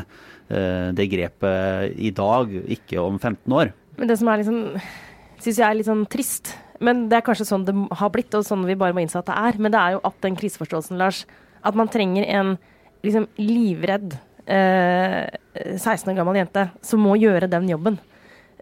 [0.53, 3.75] eh, det grepet i dag, ikke om 15 år.
[3.97, 4.63] Men det som er liksom
[5.37, 6.55] Syns jeg er litt sånn trist.
[6.81, 9.29] Men det er kanskje sånn det har blitt, og sånn vi bare må innse at
[9.29, 9.59] det er.
[9.61, 11.25] Men det er jo at den kriseforståelsen, Lars,
[11.63, 12.57] at man trenger en
[13.07, 14.17] liksom livredd
[14.47, 15.27] eh,
[15.77, 17.99] 16 år gammel jente som må gjøre den jobben.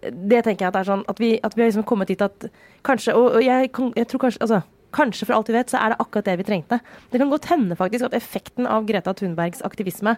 [0.04, 2.48] Det tenker jeg at er sånn at vi, at vi har liksom kommet dit at
[2.84, 4.58] kanskje Og, og jeg, jeg tror kanskje altså,
[4.94, 6.76] Kanskje for alt vi vet, så er det akkurat det vi trengte.
[7.10, 10.12] Det kan godt hende faktisk at effekten av Greta Thunbergs aktivisme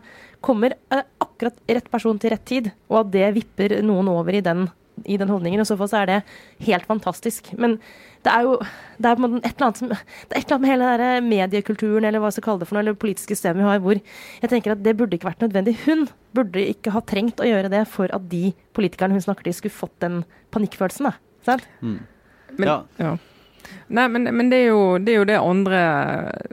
[0.45, 4.43] kommer eh, akkurat rett person til rett tid, og at det vipper noen over i
[4.45, 4.67] den,
[5.05, 5.61] i den holdningen.
[5.61, 6.19] Og så fall så er det
[6.67, 7.53] helt fantastisk.
[7.61, 7.77] Men
[8.25, 8.57] det er jo
[8.97, 9.99] det er på en måte et eller annet som, det
[10.33, 12.77] er et eller annet med hele den mediekulturen eller hva jeg skal kalle det for
[12.77, 15.45] noe, eller det politiske systemet vi har, hvor jeg tenker at det burde ikke vært
[15.45, 15.77] nødvendig.
[15.85, 19.57] Hun burde ikke ha trengt å gjøre det for at de politikerne hun snakker til,
[19.61, 20.23] skulle fått den
[20.57, 21.11] panikkfølelsen.
[21.11, 21.17] da.
[21.47, 21.69] Sant?
[21.83, 22.83] Men, Ja.
[22.99, 23.17] ja.
[23.89, 25.81] Nei, men, men det er jo det, er jo det andre,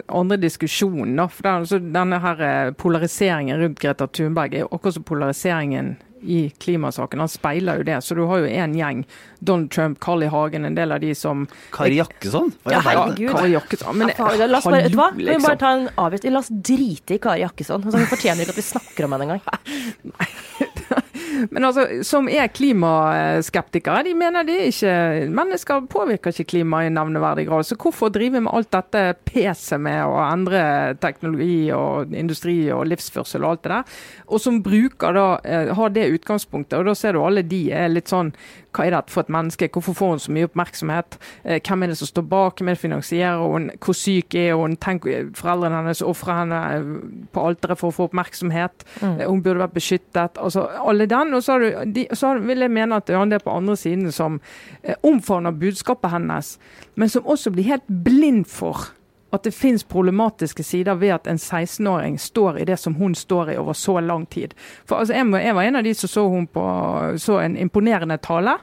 [0.09, 1.15] andre diskusjonen.
[1.17, 5.05] da, for det altså Denne her eh, polariseringen rundt Greta Thunberg er jo akkurat som
[5.05, 7.19] polariseringen i klimasaken.
[7.19, 8.01] Han speiler jo det.
[8.01, 9.03] Så du har jo en gjeng,
[9.39, 10.29] Donald Trump, Carl I.
[10.33, 12.51] Hagen, en del av de som Kari Jakkesson?
[12.65, 13.31] I Ja, herregud.
[13.31, 13.97] Kari Jakkesson.
[13.97, 15.09] Men Ja, la oss bare, vet du hva?
[15.15, 15.57] Vi må bare liksom.
[15.59, 16.33] ta en avgjørelse.
[16.33, 17.83] La oss drite i Kari Jakkesson.
[17.83, 19.43] Altså, hun fortjener ikke at vi snakker om henne engang.
[21.51, 24.93] Men altså, som er klimaskeptikere, de mener de ikke
[25.33, 27.67] mennesker påvirker ikke klimaet i nevneverdig grad.
[27.67, 30.63] Så hvorfor drive med alt dette peset med å endre
[31.03, 34.01] teknologi og industri og livsførsel og alt det der?
[34.29, 37.89] Og som bruker da, eh, har det utgangspunktet, og da ser du alle de er
[37.89, 38.33] litt sånn
[38.73, 39.69] hva er dette for et menneske?
[39.73, 41.17] Hvorfor får hun så mye oppmerksomhet?
[41.43, 42.57] Eh, Hvem er det som står bak?
[42.57, 43.69] Hvem er det finansierer hun?
[43.83, 44.77] Hvor syk er hun?
[44.81, 48.85] Tenk, eh, foreldrene hennes ofrer henne eh, på alteret for å få oppmerksomhet.
[49.01, 49.19] Mm.
[49.27, 50.41] Hun burde vært beskyttet.
[50.41, 51.33] Altså, alle den.
[51.33, 53.53] Og så, har du, de, så vil jeg mene at det er en del på
[53.53, 54.41] andre siden som
[55.03, 56.57] omfavner budskapet hennes,
[56.95, 58.89] men som også blir helt blind for
[59.33, 63.53] at det finnes problematiske sider ved at en 16-åring står i det som hun står
[63.53, 64.53] i over så lang tid.
[64.85, 66.65] For altså, jeg, jeg var en av de som så hun på
[67.21, 68.59] så en imponerende tale.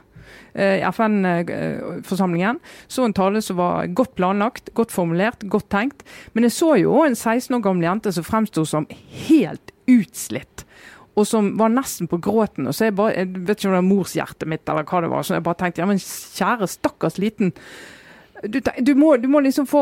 [0.53, 2.59] eh, i FN-forsamlingen.
[2.87, 6.03] Så en tale som var godt planlagt, godt formulert, godt tenkt.
[6.33, 8.87] Men jeg så jo en 16 år gammel jente som fremsto som
[9.27, 10.65] helt utslitt
[11.19, 12.67] og som var nesten på gråten.
[12.67, 15.09] og så Jeg bare, jeg vet ikke om det var morshjertet mitt eller hva det
[15.11, 15.23] var.
[15.23, 17.51] Så jeg bare tenkte ja, men kjære stakkars liten
[18.43, 19.81] du, du, må, du, må, liksom få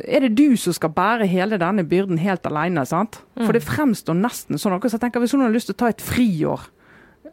[0.00, 2.86] Er det du som skal bære hele denne byrden helt alene?
[2.88, 3.20] sant?
[3.36, 3.68] For det mm.
[3.68, 4.76] fremstår nesten sånn.
[4.76, 6.68] Akkurat så tenker Hvis hun har lyst til å ta et friår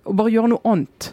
[0.06, 1.08] og bare gjøre noe annet,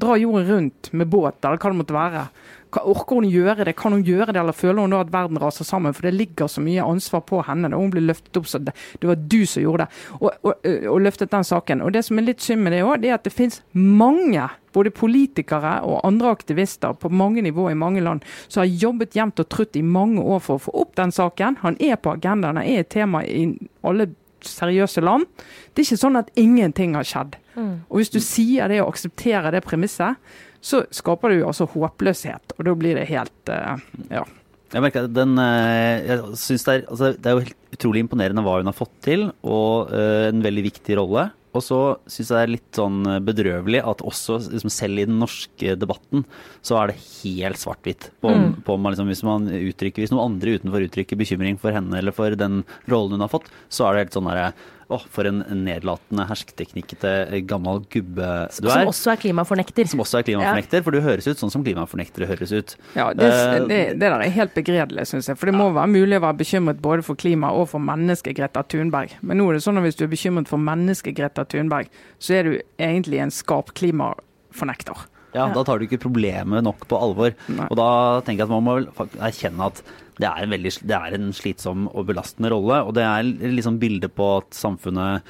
[0.00, 2.22] dra jorden rundt med båt eller hva det måtte være,
[2.68, 3.74] Orker hun gjøre det?
[3.78, 5.94] Kan hun gjøre det, eller føler hun da at verden raser sammen?
[5.96, 7.70] For det ligger så mye ansvar på henne.
[7.72, 10.68] Da hun blir løftet opp så det, det var du som gjorde det, og, og,
[10.68, 11.82] og, løftet den saken.
[11.82, 14.92] Og Det som er litt synd med det òg, er at det finnes mange, både
[14.94, 19.48] politikere og andre aktivister på mange nivåer i mange land, som har jobbet jevnt og
[19.48, 21.62] trutt i mange år for å få opp den saken.
[21.64, 23.50] Han er på agendaen, han er et tema i
[23.82, 24.10] alle
[24.44, 25.26] seriøse land.
[25.72, 27.38] Det er ikke sånn at ingenting har skjedd.
[27.58, 27.72] Mm.
[27.88, 30.18] Og Hvis du sier det og aksepterer det premisset,
[30.64, 32.56] så skaper jo altså håpløshet.
[32.58, 33.78] Og da blir det helt uh,
[34.10, 34.26] ja.
[34.68, 38.02] Jeg merker at den, eh, jeg synes det, er, altså, det er jo helt utrolig
[38.04, 41.30] imponerende hva hun har fått til, og uh, en veldig viktig rolle.
[41.56, 45.16] Og så syns jeg det er litt sånn bedrøvelig at også liksom selv i den
[45.22, 46.26] norske debatten
[46.60, 48.10] så er det helt svart-hvitt.
[48.20, 48.84] På, mm.
[48.92, 52.60] liksom, hvis, man uttrykker, hvis noen andre utenfor uttrykker bekymring for henne eller for den
[52.92, 54.52] rollen hun har fått, så er det helt sånn derre
[54.92, 58.72] oh, for en nedlatende hersketeknikkete gammel gubbe du er.
[58.72, 59.88] Som også er klimafornekter.
[59.90, 60.86] Som også er klimafornekter, ja.
[60.86, 62.74] for du høres ut sånn som klimafornektere høres ut.
[62.96, 65.40] Ja, det, uh, det, det der er helt begredelig, syns jeg.
[65.40, 68.64] For det må være mulig å være bekymret både for klima og for mennesket Greta
[68.64, 69.18] Thunberg.
[69.20, 72.40] Men nå er det sånn at hvis du er bekymret for mennesket Greta Thunberg, så
[72.40, 75.06] er du egentlig en skarp klimafornekter.
[75.36, 77.34] Ja, da tar du ikke problemet nok på alvor.
[77.52, 77.68] Nei.
[77.68, 77.90] Og da
[78.24, 78.78] tenker jeg at man må
[79.20, 79.82] erkjenne at
[80.18, 82.80] det er, en veldig, det er en slitsom og belastende rolle.
[82.88, 85.22] Og det er liksom bildet på at samfunnet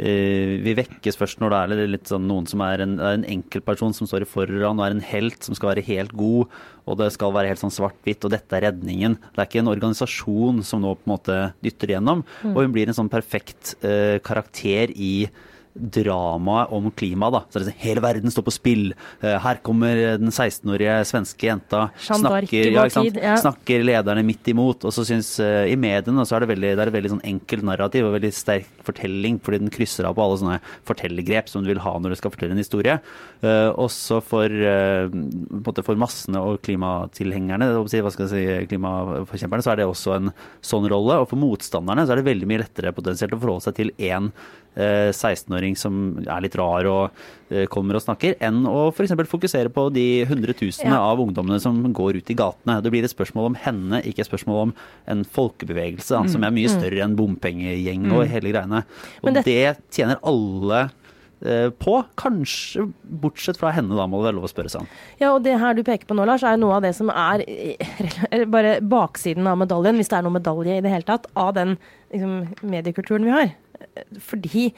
[0.00, 3.94] eh, vi vekkes først når det er litt sånn noen som er en, en enkeltperson
[3.94, 6.50] som står i foran og er en helt som skal være helt god,
[6.90, 9.16] og det skal være helt sånn svart-hvitt, og dette er redningen.
[9.30, 12.26] Det er ikke en organisasjon som nå på en måte dytter igjennom.
[12.42, 12.52] Mm.
[12.56, 15.14] Og hun blir en sånn perfekt eh, karakter i
[15.74, 17.30] dramaet om klima.
[17.30, 17.42] da.
[17.50, 18.84] Så det er, Hele verden står på spill.
[19.20, 21.88] Eh, her kommer den 16-årige svenske jenta.
[21.98, 23.36] Snakker, ja, ja.
[23.42, 24.86] snakker, lederne midt imot.
[24.86, 27.24] Og så syns uh, I mediene så er det, veldig, det er et veldig sånn
[27.26, 31.64] enkelt narrativ og veldig sterk fortelling, fordi den krysser av på alle sånne fortellergrep som
[31.64, 32.98] du vil ha når du skal fortelle en historie.
[33.42, 35.10] Uh, også for, uh,
[35.82, 40.34] for massene og klimatilhengerne, hva skal jeg si, klimaforkjemperne, så er det også en
[40.64, 41.18] sånn rolle.
[41.22, 44.30] Og for motstanderne så er det veldig mye lettere potensielt å forholde seg til én
[44.74, 47.20] 16-åring som er litt rar og
[47.52, 49.14] eh, kommer og snakker, enn å f.eks.
[49.30, 51.12] fokusere på de hundretusenene ja.
[51.12, 52.80] av ungdommene som går ut i gatene.
[52.82, 54.74] Det blir et spørsmål om henne, ikke et spørsmål om
[55.14, 56.34] en folkebevegelse mm.
[56.34, 56.74] som er mye mm.
[56.74, 58.28] større enn bompengegjeng og mm.
[58.34, 58.84] hele greiene.
[59.22, 60.84] Og det, det tjener alle
[61.46, 61.98] eh, på.
[62.18, 62.88] Kanskje
[63.24, 64.94] bortsett fra henne, da må det være lov å spørre seg om.
[65.22, 67.46] Ja, og det her du peker på nå, Lars, er noe av det som er
[68.56, 71.78] bare baksiden av medaljen, hvis det er noen medalje i det hele tatt, av den
[72.10, 73.54] liksom, mediekulturen vi har.
[74.22, 74.70] Fordi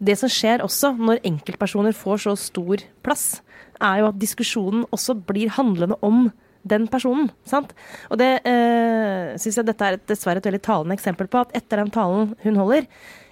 [0.00, 3.42] det som skjer også når enkeltpersoner får så stor plass,
[3.80, 6.28] er jo at diskusjonen også blir handlende om
[6.68, 7.30] den personen.
[7.48, 7.72] sant?
[8.10, 11.44] Og det eh, syns jeg dette er et, dessverre et veldig talende eksempel på.
[11.44, 12.88] At etter den talen hun holder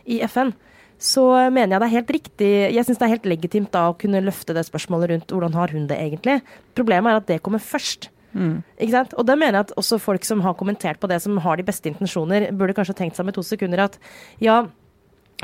[0.09, 0.55] i FN,
[0.99, 3.99] så mener jeg det er helt riktig Jeg syns det er helt legitimt da å
[3.99, 6.41] kunne løfte det spørsmålet rundt hvordan har hun det egentlig.
[6.75, 8.11] Problemet er at det kommer først.
[8.33, 8.59] Mm.
[8.77, 9.15] Ikke sant?
[9.17, 11.67] Og da mener jeg at også folk som har kommentert på det, som har de
[11.69, 14.01] beste intensjoner, burde kanskje tenkt seg med to sekunder at
[14.43, 14.65] ja,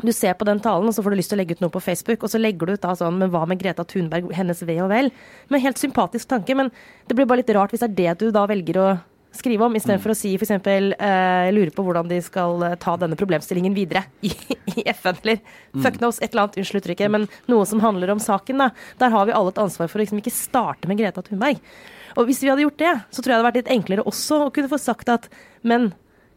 [0.03, 1.73] du ser på den talen, og så får du lyst til å legge ut noe
[1.73, 4.63] på Facebook, og så legger du ut da sånn Men hva med Greta Thunberg, hennes
[4.67, 5.11] ve og vel?
[5.55, 6.73] Med helt sympatisk tanke, men
[7.07, 8.89] det blir bare litt rart hvis det er det du da velger å
[9.35, 10.15] skrive om, istedenfor mm.
[10.15, 10.53] å si f.eks.
[10.67, 14.31] Uh, lurer på hvordan de skal eh, ta denne problemstillingen videre i,
[14.75, 15.83] i FN, eller mm.
[15.83, 18.71] fuck knows, et eller annet, unnskyld uttrykket, men noe som handler om saken, da.
[19.03, 21.63] Der har vi alle et ansvar for å liksom ikke starte med Greta Thunberg.
[22.15, 24.45] Og hvis vi hadde gjort det, så tror jeg det hadde vært litt enklere også
[24.45, 25.27] å kunne få sagt at
[25.67, 25.91] men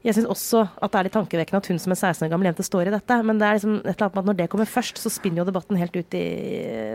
[0.08, 2.48] jeg syns også at det er litt tankevekkende at hun som en 16 år gammel
[2.48, 3.18] jente står i dette.
[3.28, 5.42] Men det er liksom et eller annet med at når det kommer først, så spinner
[5.42, 6.24] jo debatten helt ut i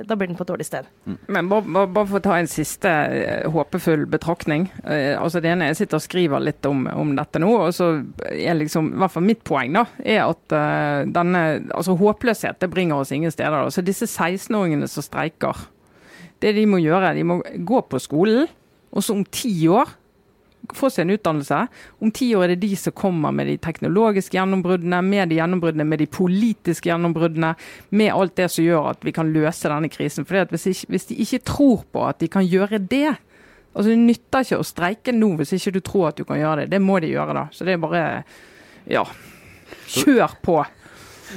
[0.08, 0.88] Da blir den på et dårlig sted.
[1.04, 1.18] Mm.
[1.36, 4.66] Men bare, bare, for å ta en siste uh, håpefull betraktning.
[4.80, 7.52] Uh, altså det ene, Jeg sitter og skriver litt om, om dette nå.
[7.66, 7.90] og så
[8.32, 11.44] er liksom, i hvert fall Mitt poeng da, er at uh, denne,
[11.76, 13.68] altså håpløshet det bringer oss ingen steder.
[13.70, 15.66] Så Disse 16-åringene som streiker,
[16.42, 18.48] det de må gjøre, de må gå på skolen.
[18.92, 19.98] Og så om ti år
[20.70, 21.58] få seg en utdannelse.
[22.02, 25.86] Om ti år er det de som kommer med de teknologiske gjennombruddene, med de gjennombruddene,
[25.88, 27.54] med de politiske gjennombruddene,
[27.90, 30.26] med alt det som gjør at vi kan løse denne krisen.
[30.28, 33.16] For hvis, hvis, de ikke tror på at de kan gjøre det,
[33.72, 36.62] altså Det nytter ikke å streike nå hvis ikke du tror at du kan gjøre
[36.62, 36.70] det.
[36.74, 37.46] Det må de gjøre, da.
[37.52, 38.06] Så det er bare
[38.86, 39.04] Ja.
[39.88, 40.62] Kjør på.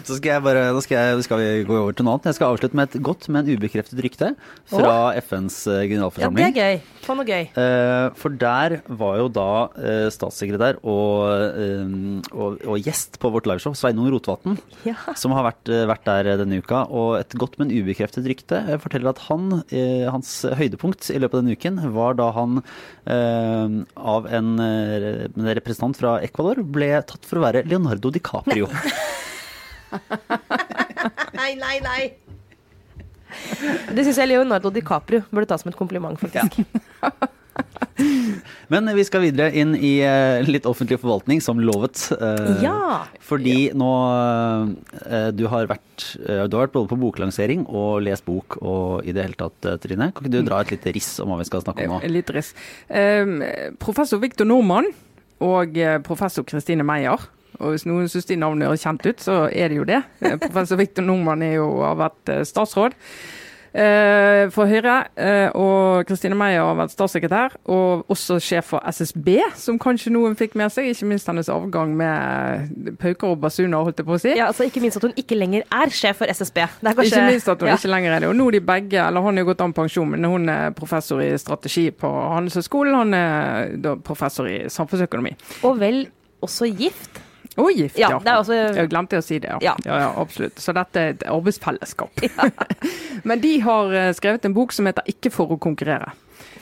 [0.03, 2.27] Så skal jeg bare, nå skal, jeg, skal vi gå over til noe annet.
[2.31, 4.31] Jeg skal avslutte med et godt, men ubekreftet rykte
[4.71, 6.41] fra FNs generalforsamling.
[6.43, 6.99] Ja, det er gøy.
[7.05, 7.47] Få noe gøy.
[7.61, 11.29] Eh, for der var jo da eh, statssekretær og,
[11.61, 14.95] eh, og, og gjest på vårt liveshow, Sveinung Rotevatn, Ja.
[15.15, 16.83] som har vært, eh, vært der denne uka.
[16.89, 21.39] Og et godt, men ubekreftet rykte eh, forteller at han, eh, hans høydepunkt i løpet
[21.39, 22.59] av denne uken var da han
[23.05, 23.79] eh,
[24.15, 24.73] av en eh,
[25.35, 28.67] en representant fra Ecuador ble tatt for å være Leonardo DiCaprio.
[28.71, 28.93] Nei,
[31.39, 31.77] nei, nei.
[31.85, 32.01] nei.
[33.91, 36.61] Det syns jeg Leonardo DiCaprio burde ta som et kompliment, faktisk.
[38.71, 42.01] Men vi skal videre inn i eh, litt offentlig forvaltning, som lovet.
[42.17, 43.05] eh, Ja.
[43.23, 43.91] Fordi nå
[45.05, 49.13] eh, du, har vært, du har vært både på boklansering og lest bok og i
[49.15, 50.09] det hele tatt, Trine.
[50.15, 52.01] Kan ikke du dra et lite riss om hva vi skal snakke om nå?
[52.11, 52.51] Litt riss.
[52.89, 53.39] Um,
[53.81, 54.91] professor Viktor Nordmann
[55.45, 57.29] og professor Kristine Meyer.
[57.59, 60.01] Og hvis noen syns de navnene høres kjent ut, så er det jo det.
[60.47, 62.95] Professor Viktor Nordmann er jo, har vært eh, statsråd
[63.75, 69.29] eh, for Høyre, eh, og Kristine Meyer har vært statssekretær, og også sjef for SSB,
[69.59, 70.89] som kanskje noen fikk med seg.
[70.91, 74.33] Ikke minst hennes avgang med pauker og basuner, holdt jeg på å si.
[74.37, 76.61] Ja, altså Ikke minst at hun ikke lenger er sjef for SSB.
[76.79, 77.77] Det kanskje, Ikke minst at hun ja.
[77.79, 78.31] ikke lenger er det.
[78.31, 80.75] Og nå er de begge, eller han er jo gått med pensjon, men hun er
[80.77, 82.99] professor i strategi på Handelshøyskolen.
[83.03, 85.35] Han er da professor i samfunnsøkonomi.
[85.67, 86.05] Og vel
[86.45, 87.24] også gift.
[87.55, 88.37] Og gift, Ja, ja.
[88.39, 89.59] også Jeg glemte å si det, ja.
[89.63, 89.75] Ja.
[89.85, 90.11] ja.
[90.19, 90.59] absolutt.
[90.59, 92.21] Så dette er et arbeidsfellesskap.
[93.29, 96.11] Men de har eh, skrevet en bok som heter 'Ikke for å konkurrere'.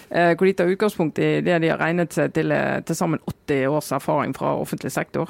[0.10, 3.20] Eh, Hvor de tar utgangspunkt i det de har regnet seg til eh, til sammen
[3.26, 5.30] 80 års erfaring fra offentlig sektor.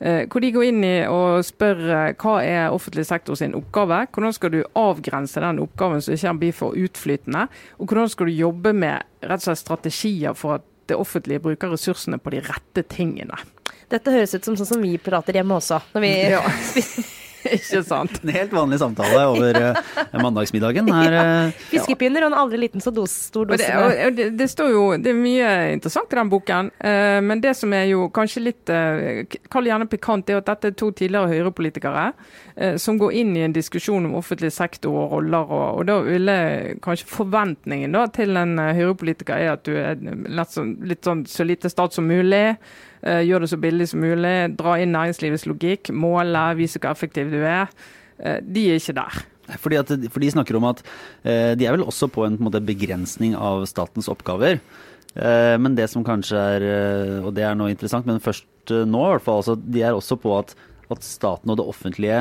[0.00, 4.06] Hvor de går inn i og spør hva er offentlig sektor sin oppgave.
[4.08, 7.48] Hvordan skal du avgrense den oppgaven så ikke den blir for utflytende.
[7.76, 11.70] Og hvordan skal du jobbe med rett og slett strategier for at det offentlige bruker
[11.74, 13.36] ressursene på de rette tingene.
[13.90, 15.80] Dette høres ut som sånn som vi prater hjemme også.
[15.94, 16.44] Når vi Ja.
[17.56, 18.18] Ikke sant?
[18.22, 19.76] En helt vanlig samtale over eh,
[20.20, 20.88] mandagsmiddagen.
[20.92, 21.22] Her, ja.
[21.72, 25.12] Fiskepinner og en aldri liten så dos, stor dose det, det, det står jo det
[25.12, 29.38] er mye interessant i den boken, eh, men det som er jo kanskje litt eh,
[29.52, 32.04] Kall gjerne pikant, er at dette er to tidligere Høyre-politikere
[32.56, 35.98] eh, som går inn i en diskusjon om offentlig sektor og roller, og, og da
[36.04, 36.36] ville
[36.84, 41.24] kanskje forventningen da til en eh, Høyre-politiker er at du er litt sånn, litt sånn
[41.30, 42.58] så lite stat som mulig.
[43.02, 44.34] Eh, Gjør det så billig som mulig.
[44.58, 45.90] Dra inn næringslivets logikk.
[45.94, 47.70] Måle, vise hvor effektiv du er.
[48.18, 49.20] Eh, De er ikke der.
[49.58, 50.82] Fordi, at, for de snakker om at
[51.24, 54.60] eh, de er vel også på en, på en måte, begrensning av statens oppgaver.
[55.10, 56.64] Men det som kanskje er,
[57.26, 60.14] og det er noe interessant, men først nå i hvert fall, altså, de er også
[60.22, 60.52] på at,
[60.86, 62.20] at staten og det offentlige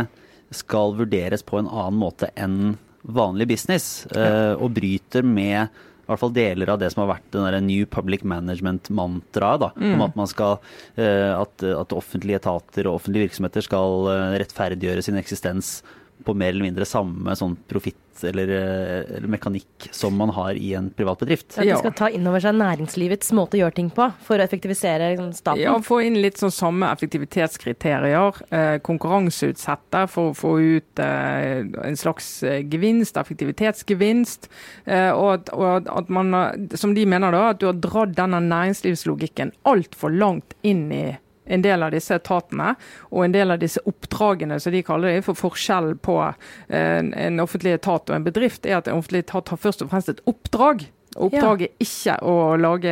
[0.57, 4.07] skal vurderes på en annen måte enn vanlig business.
[4.09, 4.55] ja.
[4.57, 5.69] og bryter med
[6.09, 9.61] i hvert fall deler av det som har vært den der New Public Management-mantraet.
[9.61, 10.57] da, Om at man skal,
[10.97, 15.83] eh, at, at offentlige etater og offentlige virksomheter skal eh, rettferdiggjøre sin eksistens
[16.25, 20.73] på mer eller mindre samme sånn profitt eller, eh, eller mekanikk som man har i
[20.77, 21.51] en privat bedrift.
[21.57, 24.45] At de skal ta inn over seg næringslivets måte å gjøre ting på, for å
[24.45, 25.63] effektivisere liksom, staten.
[25.63, 28.41] Ja, Få inn litt sånn samme effektivitetskriterier.
[28.49, 34.49] Eh, konkurranseutsette for å få ut eh, en slags gevinst, effektivitetsgevinst.
[34.85, 36.35] Eh, og at, og at man,
[36.75, 41.05] som de mener da, at du har dratt denne næringslivslogikken altfor langt inn i
[41.49, 42.75] en del av disse etatene
[43.09, 45.25] og en del av disse oppdragene, som de kaller det.
[45.27, 49.25] For forskjell på eh, en, en offentlig etat og en bedrift er at en offentlig
[49.25, 50.87] etat har først og fremst et oppdrag.
[51.17, 52.91] Oppdraget er ikke å lage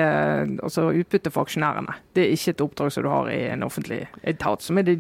[0.63, 1.93] altså utbytte for aksjonærene.
[2.17, 4.95] Det er ikke et oppdrag som du har i en offentlig etat, som er de,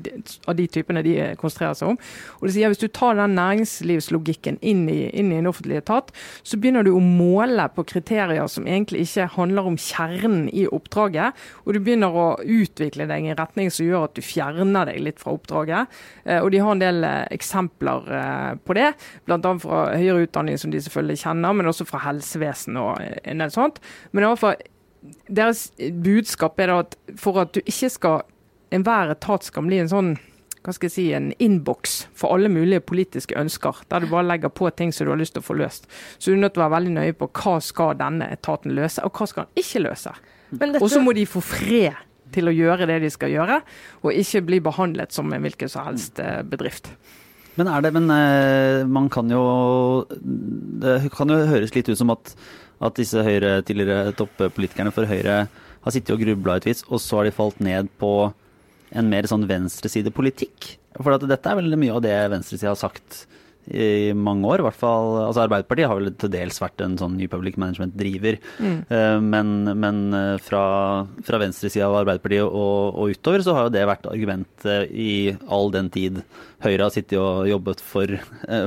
[0.45, 1.97] av de typene de konsentrerer seg om.
[2.37, 6.11] Og det sier Hvis du tar den næringslivslogikken inn i, inn i en offentlig etat,
[6.45, 11.33] så begynner du å måle på kriterier som egentlig ikke handler om kjernen i oppdraget,
[11.65, 15.01] og du begynner å utvikle deg i en retning som gjør at du fjerner deg
[15.01, 15.97] litt fra oppdraget.
[16.25, 18.91] Eh, Og de har en del eh, eksempler eh, på det,
[19.25, 19.41] bl.a.
[19.63, 23.81] fra høyere utdanning, som de selvfølgelig kjenner, men også fra helsevesen og en del sånt.
[24.11, 24.63] Men i alle fall,
[25.27, 25.67] deres
[26.03, 28.25] budskap er da at for at du ikke skal
[28.73, 30.17] enhver etat skal bli en sånn
[30.67, 34.51] hva skal jeg si, en innboks for alle mulige politiske ønsker, der du bare legger
[34.51, 35.87] på ting som du har lyst til å få løst.
[36.19, 38.99] Så du er nødt til å være veldig nøye på hva skal denne etaten løse,
[39.07, 40.11] og hva skal den ikke løse.
[40.49, 41.95] Dette, Og så må de få fred
[42.35, 43.61] til å gjøre det de skal gjøre,
[44.03, 46.91] og ikke bli behandlet som en hvilken som helst eh, bedrift.
[47.57, 49.41] Men er det, men eh, man kan jo
[50.11, 52.35] Det kan jo høres litt ut som at,
[52.83, 57.21] at disse høyre, tidligere toppolitikerne for Høyre har sittet og grubla et vis, og så
[57.21, 58.11] har de falt ned på
[58.97, 60.75] en mer sånn venstresidepolitikk.
[60.97, 63.25] For dette er veldig mye av det venstresida har sagt
[63.67, 64.61] i mange år.
[64.61, 68.39] I hvert fall, altså Arbeiderpartiet har vel til dels vært en sånn New Public Management-driver.
[68.63, 68.77] Mm.
[68.91, 69.99] Uh, men, men
[70.43, 70.63] fra,
[71.27, 75.73] fra venstresida av Arbeiderpartiet og, og, utover så har jo det vært argumentet i all
[75.73, 76.21] den tid
[76.63, 78.09] Høyre har sittet og jobbet for,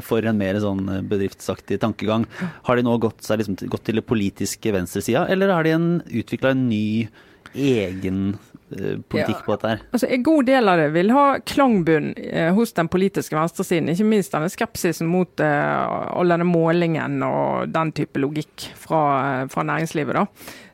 [0.06, 2.22] for en mer sånn bedriftsaktig tankegang.
[2.68, 5.74] Har de nå gått, liksom, gått til det politiske venstresida, eller har de
[6.20, 7.08] utvikla en ny
[7.50, 9.82] egen Eh, politikk på dette her?
[9.90, 13.90] Altså, En god del av det vil ha klangbunn eh, hos den politiske venstresiden.
[13.92, 19.04] Ikke minst denne skepsisen mot eh, all denne målingen og den type logikk fra,
[19.42, 20.14] eh, fra næringslivet.
[20.20, 20.26] da.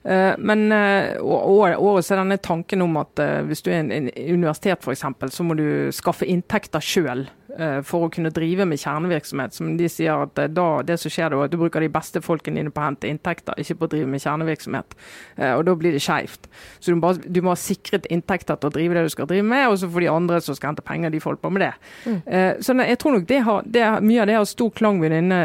[0.07, 4.85] Eh, men eh, også er denne tanken om at hvis du er en, en universitet
[4.85, 7.27] f.eks., så må du skaffe inntekter sjøl
[7.57, 9.55] Eh, for å kunne drive med kjernevirksomhet.
[9.57, 12.21] Som de sier at eh, da, det som skjer da, at du bruker de beste
[12.25, 14.97] folkene dine på å hente inntekter, ikke på å drive med kjernevirksomhet.
[15.39, 16.51] Eh, og da blir det skeivt.
[16.79, 19.47] Så du må, du må, ha sikret inntekter til å drive det du skal drive
[19.49, 21.73] med, og så får de andre som skal hente penger, de får på med det.
[22.05, 22.19] Mm.
[22.65, 25.41] Så jeg tror nok det har, det, mye av det har stor klangbunn inne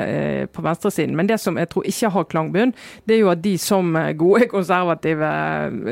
[0.52, 1.16] på venstresiden.
[1.18, 2.74] Men det som jeg tror ikke har klangbunn,
[3.08, 5.32] det er jo at de som gode konservative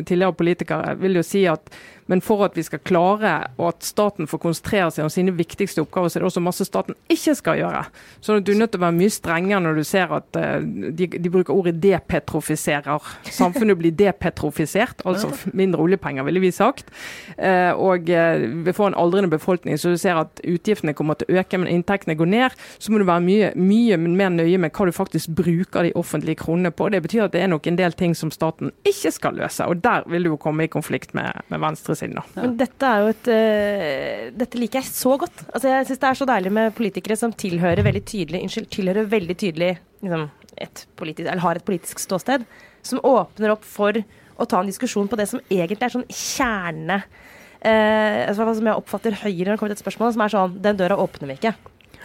[0.04, 1.80] tidligere politikere vil jo si at
[2.10, 5.84] men for at vi skal klare og at staten får konsentrere seg om sine viktigste
[5.84, 7.84] oppgaver, så er det også masse staten ikke skal gjøre.
[8.26, 11.06] Så du er nødt til å være mye strengere når du ser at uh, de,
[11.06, 13.10] de, bruker ordet depetrofiserer.
[13.30, 16.90] Samfunnet blir depetrofisert, altså mindre oljepenger, ville vi sagt.
[17.38, 21.30] Uh, og uh, vi får en aldrende befolkning, så du ser at utgiftene kommer til
[21.30, 22.58] å øke, men inntektene går ned.
[22.82, 26.42] Så må du være mye, mye mer nøye med hva du faktisk bruker de offentlige
[26.42, 26.90] kronene på.
[26.90, 29.84] Det betyr at det er nok en del ting som staten ikke skal løse, og
[29.86, 31.62] der vil du jo komme i konflikt med, med
[32.00, 32.24] Venstre nå.
[32.36, 32.44] Ja.
[32.44, 35.44] Men dette er jo et uh, Dette liker jeg så godt.
[35.54, 39.10] Altså, jeg syns det er så deilig med politikere som tilhører veldig tydelig Unnskyld, tilhører
[39.10, 39.72] veldig tydelig
[40.04, 40.28] liksom,
[40.60, 42.46] et politisk, eller har et politisk ståsted,
[42.86, 47.02] som åpner opp for å ta en diskusjon på det som egentlig er sånn kjerne
[47.02, 50.80] uh, Som jeg oppfatter Høyre når det kommer til et spørsmål, som er sånn Den
[50.80, 51.56] døra åpner vi ikke.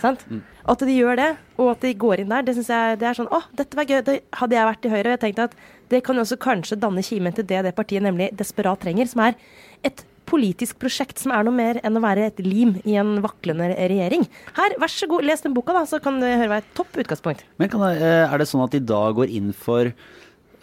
[0.03, 0.25] Sant?
[0.31, 0.41] Mm.
[0.73, 1.29] At de gjør det,
[1.61, 3.89] og at de går inn der, det syns jeg det er sånn Å, dette var
[3.89, 4.01] gøy.
[4.07, 5.59] Det hadde jeg vært i Høyre, og jeg tenkte at
[5.93, 9.23] det kan jo også kanskje danne kimen til det det partiet nemlig desperat trenger, som
[9.27, 9.39] er
[9.85, 13.71] et politisk prosjekt som er noe mer enn å være et lim i en vaklende
[13.77, 14.27] regjering.
[14.57, 16.99] Her, vær så god, les den boka, da, så kan det høre være et topp
[17.05, 17.45] utgangspunkt.
[17.61, 19.93] Men det, eh, Er det sånn at de da går inn for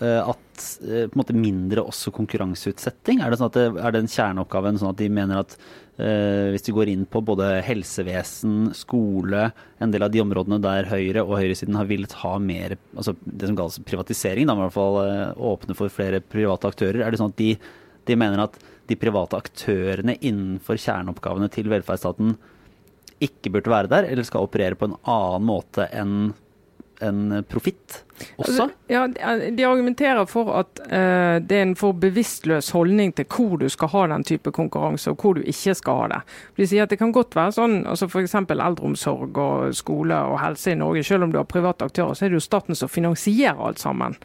[0.02, 3.22] uh, at uh, på en måte mindre også konkurranseutsetting?
[3.22, 5.58] Er det, sånn at det, er den kjerneoppgaven sånn at de mener at
[6.54, 9.47] hvis du går inn på både helsevesen, skole,
[9.82, 13.49] en del av de områdene der Høyre og høyresiden har villet ha mer altså det
[13.49, 14.99] som kalles privatisering, da, i hvert fall
[15.52, 17.52] åpne for flere private aktører, er det sånn at de,
[18.10, 18.58] de mener at
[18.89, 22.36] de private aktørene innenfor kjerneoppgavene til velferdsstaten
[23.22, 26.32] ikke burde være der, eller skal operere på en annen måte enn
[27.02, 28.04] en profitt
[28.38, 28.70] også?
[28.88, 29.08] Ja,
[29.58, 33.91] De argumenterer for at uh, det er en for bevisstløs holdning til hvor du skal
[33.93, 36.22] ha den type konkurranse, og hvor du ikke skal ha det.
[36.58, 38.36] De sier at det kan godt være sånn, altså f.eks.
[38.36, 41.04] eldreomsorg og skole og helse i Norge.
[41.08, 44.18] Selv om du har private aktører, så er det jo staten som finansierer alt sammen.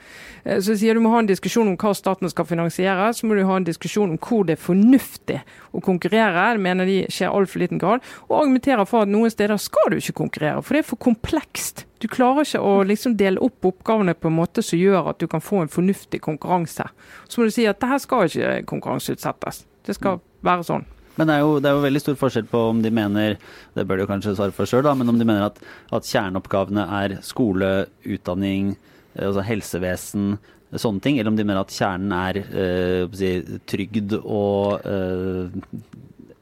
[0.45, 3.39] Uh, så sier du må ha en diskusjon om hva staten skal finansiere, så må
[3.39, 6.53] du ha en diskusjon om hvor det er fornuftig å konkurrere.
[6.57, 8.05] Det mener de skjer altfor liten grad.
[8.29, 11.87] Og argumenterer for at noen steder skal du ikke konkurrere, for det er for komplekst.
[12.07, 15.27] Du klarer ikke å liksom dele opp oppgavene på en måte som gjør at du
[15.27, 16.85] kan få en fornuftig konkurranse.
[17.27, 19.65] Så må du si at dette skal ikke konkurranseutsettes.
[19.83, 20.87] Det skal være sånn.
[21.17, 23.35] Men det er, jo, det er jo veldig stor forskjell på om de mener
[23.75, 25.59] det bør de kanskje svare for selv, da, men om de mener at,
[25.99, 27.73] at kjerneoppgavene er skole,
[28.05, 28.77] utdanning,
[29.17, 30.37] eh, altså helsevesen,
[30.77, 33.33] sånne ting, eller om de mener at kjernen er øh, si,
[33.67, 35.51] trygd og øh,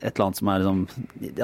[0.05, 0.83] et eller annet som er liksom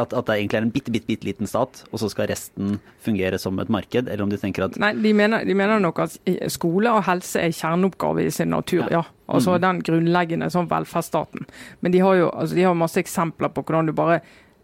[0.02, 2.76] at, at, det egentlig er en bitte, bitte, bitte liten stat, og så skal resten
[3.04, 6.02] fungere som et marked, eller om de tenker at Nei, de mener, de mener nok
[6.04, 6.18] at
[6.52, 9.00] skole og helse er kjerneoppgave i sin natur, ja.
[9.00, 9.02] ja.
[9.30, 9.60] Altså mm.
[9.64, 11.44] den grunnleggende sånn velferdsstaten.
[11.80, 14.20] Men de har jo altså, de har masse eksempler på hvordan du bare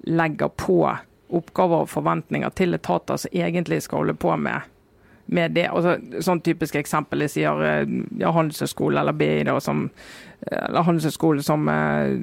[0.07, 0.81] legger på
[1.27, 4.67] oppgaver og forventninger til etater som egentlig skal holde på med
[5.27, 5.67] med det.
[5.75, 9.89] Altså, sånn typisk eksempel jeg sier eh, ja, Handelshøyskolen eller BI, da, som,
[10.47, 12.15] eh, eller Handelshøyskolen som eh,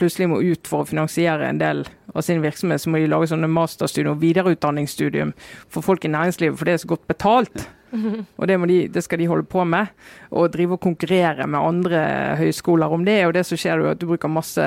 [0.00, 1.84] plutselig må ut for å finansiere en del
[2.14, 5.34] av sin virksomhet, så må de lage sånne masterstudium og videreutdanningsstudium
[5.68, 7.68] for folk i næringslivet, for det er så godt betalt.
[7.92, 9.90] Og det, de, det, skal de holde på med.
[10.30, 12.02] Og drive og konkurrere med andre
[12.38, 13.18] høyskoler om det.
[13.26, 14.64] Og det som skjer er at du bruker masse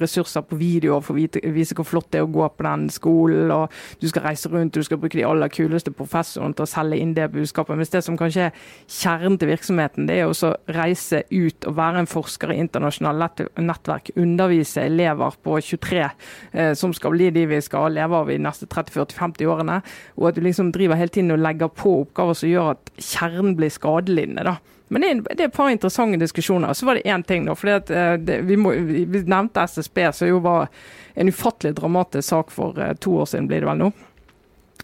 [0.00, 3.52] ressurser på videoer for å vise hvor flott det er å gå på den skolen.
[3.54, 3.72] Og
[4.02, 7.14] du skal reise rundt, du skal bruke de aller kuleste professorene til å selge inn
[7.16, 7.78] det budskapet.
[7.78, 12.02] Mens det som kanskje er kjernen til virksomheten, det er å reise ut og være
[12.02, 13.30] en forsker i internasjonale
[13.62, 14.12] nettverk.
[14.20, 18.68] Undervise elever på 23 eh, som skal bli de vi skal leve av i neste
[18.70, 19.80] 30-40-50 årene.
[20.20, 22.90] Og at du liksom driver hele tiden og legger på oppgaver som gjør gjør at
[22.98, 24.44] kjernen blir skadelidende.
[24.44, 24.56] da.
[24.88, 26.72] Men det er, det er, et par interessante diskusjoner.
[26.72, 27.54] Så var det én ting, da.
[27.58, 30.68] fordi at eh, det, vi, må, vi, nevnte SSB, som jo var
[31.14, 33.92] en ufattelig dramatisk sak for uh, to år siden, blir det vel nå.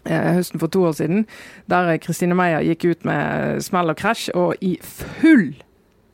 [0.03, 1.27] eh, høsten for to år siden,
[1.71, 5.53] der Kristine Meyer gikk ut med smell og krasj, og i full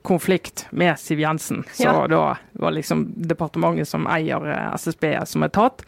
[0.06, 2.08] konflikt med Siv Jensen, så Ja.
[2.08, 5.82] da var liksom departementet som eier eh, SSB som etat.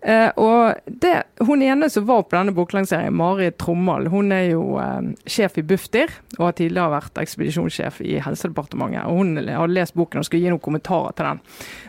[0.00, 4.76] Eh, og det, Hun ene som var på denne boklanseringen, Marit Trommal, hun er jo
[4.82, 9.06] eh, sjef i Bufdir og har tidligere vært ekspedisjonssjef i Helsedepartementet.
[9.06, 11.42] og Hun har lest boken og skal gi noen kommentarer til den.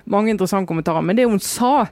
[0.06, 1.06] Mange interessante kommentarer.
[1.06, 1.90] Men det hun sa,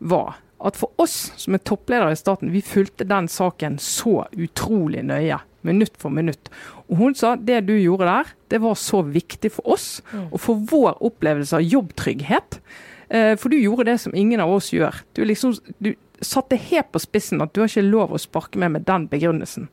[0.00, 5.04] var at for oss som er toppledere i staten, vi fulgte den saken så utrolig
[5.08, 5.40] nøye.
[5.66, 6.48] Minutt for minutt.
[6.88, 9.88] Og hun sa det du gjorde der, det var så viktig for oss
[10.30, 12.60] og for vår opplevelse av jobbtrygghet.
[13.10, 15.02] Eh, For du gjorde det som ingen av oss gjør.
[15.18, 18.76] Du, liksom, du satte helt på spissen at du har ikke lov å sparke med
[18.76, 19.68] med den begrunnelsen.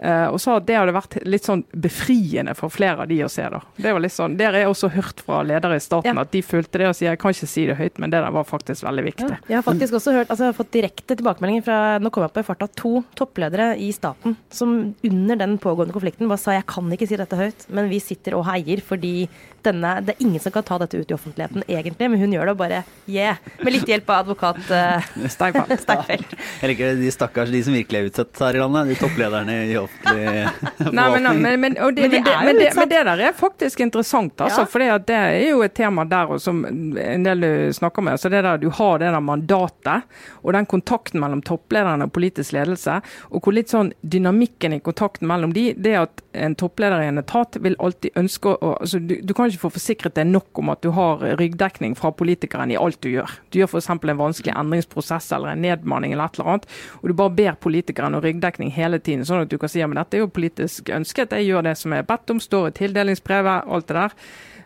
[0.00, 3.28] Eh, og sa at det hadde vært litt sånn befriende for flere av de å
[3.28, 3.42] se.
[3.52, 3.60] da.
[3.76, 6.20] Det var litt sånn, Der har jeg også hørt fra ledere i staten Ja.
[6.22, 8.30] at de fulgte det og sier jeg kan ikke si det høyt, men det der
[8.32, 9.28] var faktisk veldig viktig.
[9.50, 12.32] Jeg har faktisk også hørt, altså jeg har fått direkte tilbakemeldinger fra nå kom jeg
[12.32, 16.64] på i farta, to toppledere i staten som under den pågående konflikten bare sa jeg
[16.66, 19.28] kan ikke si dette høyt, men vi sitter og heier fordi
[19.62, 22.46] denne, det er ingen som kan ta dette ut i offentligheten egentlig, men hun gjør
[22.48, 23.36] det og bare yeah.
[23.62, 26.24] Med litt hjelp av advokat uh, Steinfeld.
[26.32, 26.38] ja.
[26.62, 28.88] Jeg liker de stakkars, de som virkelig er utsatt her i landet.
[28.88, 30.48] De topplederne i offentlig
[30.92, 33.80] Nei, men, men, men, det, Men det, er men, det, men det der er faktisk
[33.80, 34.60] interessant, altså.
[34.60, 34.66] Ja.
[34.66, 38.20] For det er jo et tema der og som en del du snakker med.
[38.20, 40.06] Så det der, du har det der mandatet
[40.42, 45.28] og den kontakten mellom topplederne og politisk ledelse, og hvor litt sånn dynamikken i kontakten
[45.30, 49.16] mellom de, det at en toppleder i en etat vil alltid ønske å altså, du,
[49.26, 52.78] du kan ikke få forsikret deg nok om at du har ryggdekning fra politikeren i
[52.78, 53.32] alt du gjør.
[53.50, 53.90] Du gjør f.eks.
[53.90, 56.68] en vanskelig endringsprosess eller en nedmanning eller et eller annet,
[57.00, 59.88] og du bare ber politikeren om ryggdekning hele tiden, sånn at du kan si ja,
[59.90, 62.76] men dette er jo politisk ønsket, jeg gjør det som er bedt om, står i
[62.82, 64.18] tildelingsbrevet, alt det der.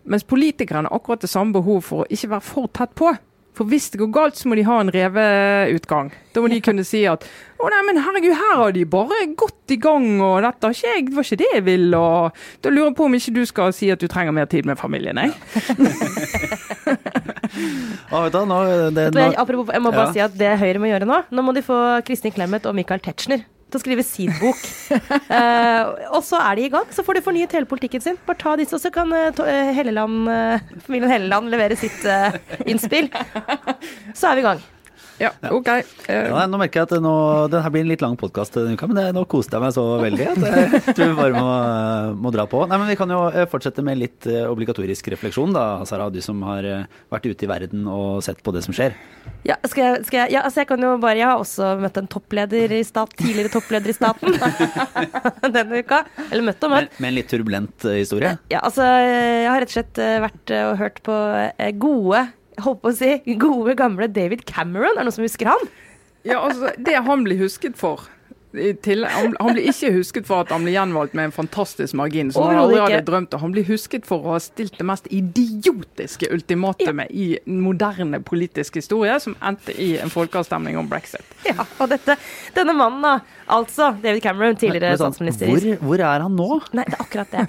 [0.04, 3.14] Mens politikerne har akkurat det samme behov for å ikke være for tett på.
[3.54, 6.08] For hvis det går galt, så må de ha en reveutgang.
[6.34, 7.22] Da må de kunne si at
[7.62, 10.90] å nei, men herregud, her har de bare gått i gang, og dette har ikke
[10.90, 13.44] jeg, det var ikke det jeg ville, og da lurer jeg på om ikke du
[13.46, 15.30] skal si at du trenger mer tid med familien, jeg.
[18.10, 18.58] ah, vet du, nå,
[18.90, 20.12] det, jeg, nå, apropos, jeg må bare Ja.
[20.18, 23.00] si at det Høyre må gjøre nå Nå må de få Kristin Clemet og Michael
[23.04, 24.60] Tetzschner til å skrive sin bok.
[25.28, 26.86] uh, og så er de i gang.
[26.94, 28.20] Så får de fornyet hele politikken sin.
[28.28, 30.30] Bare ta disse, og så kan eh, eh, Helleland,
[30.86, 32.06] familien Helleland levere sitt
[32.66, 33.10] innspill.
[34.18, 34.62] Så er vi i gang.
[35.22, 35.68] Ja, OK.
[35.68, 37.12] Eh, ja, nå merker jeg at nå,
[37.52, 39.74] det her blir en litt lang podkast denne uka, men det, nå koste jeg meg
[39.76, 41.52] så veldig at jeg tror vi bare må,
[42.26, 42.64] må dra på.
[42.70, 46.10] Nei, men Vi kan jo eh, fortsette med litt eh, obligatorisk refleksjon, da, Sara.
[46.14, 46.66] Du som har
[47.12, 48.96] vært ute i verden og sett på det som skjer.
[49.46, 51.96] Ja, skal jeg, skal jeg, ja, altså jeg kan jo bare Jeg har også møtt
[52.00, 54.38] en toppleder i stat, tidligere toppleder i staten
[55.56, 56.04] denne uka.
[56.30, 56.96] Eller møtt og møtt.
[56.98, 58.34] Med, en litt turbulent historie.
[58.52, 61.18] Ja, altså, jeg har rett og slett vært og hørt på
[61.80, 62.26] gode
[62.62, 64.94] holdt på å si, gode, gamle David Cameron.
[64.94, 65.70] Er det noen som husker han?
[66.24, 68.06] Ja, altså, Det han blir husket for
[68.54, 72.30] i han, han blir ikke husket for at han blir gjenvalgt med en fantastisk margin,
[72.32, 73.34] som han aldri hadde drømt.
[73.40, 79.16] Han blir husket for å ha stilt det mest idiotiske ultimatumet i moderne politisk historie,
[79.22, 81.26] som endte i en folkeavstemning om brexit.
[81.48, 82.16] Ja, og dette,
[82.54, 83.16] denne mannen, da.
[83.54, 85.50] Altså David Cameron, tidligere Men men, statsminister.
[85.50, 86.60] hvor, hvor er han nå?
[86.72, 87.44] Nei, det er akkurat det.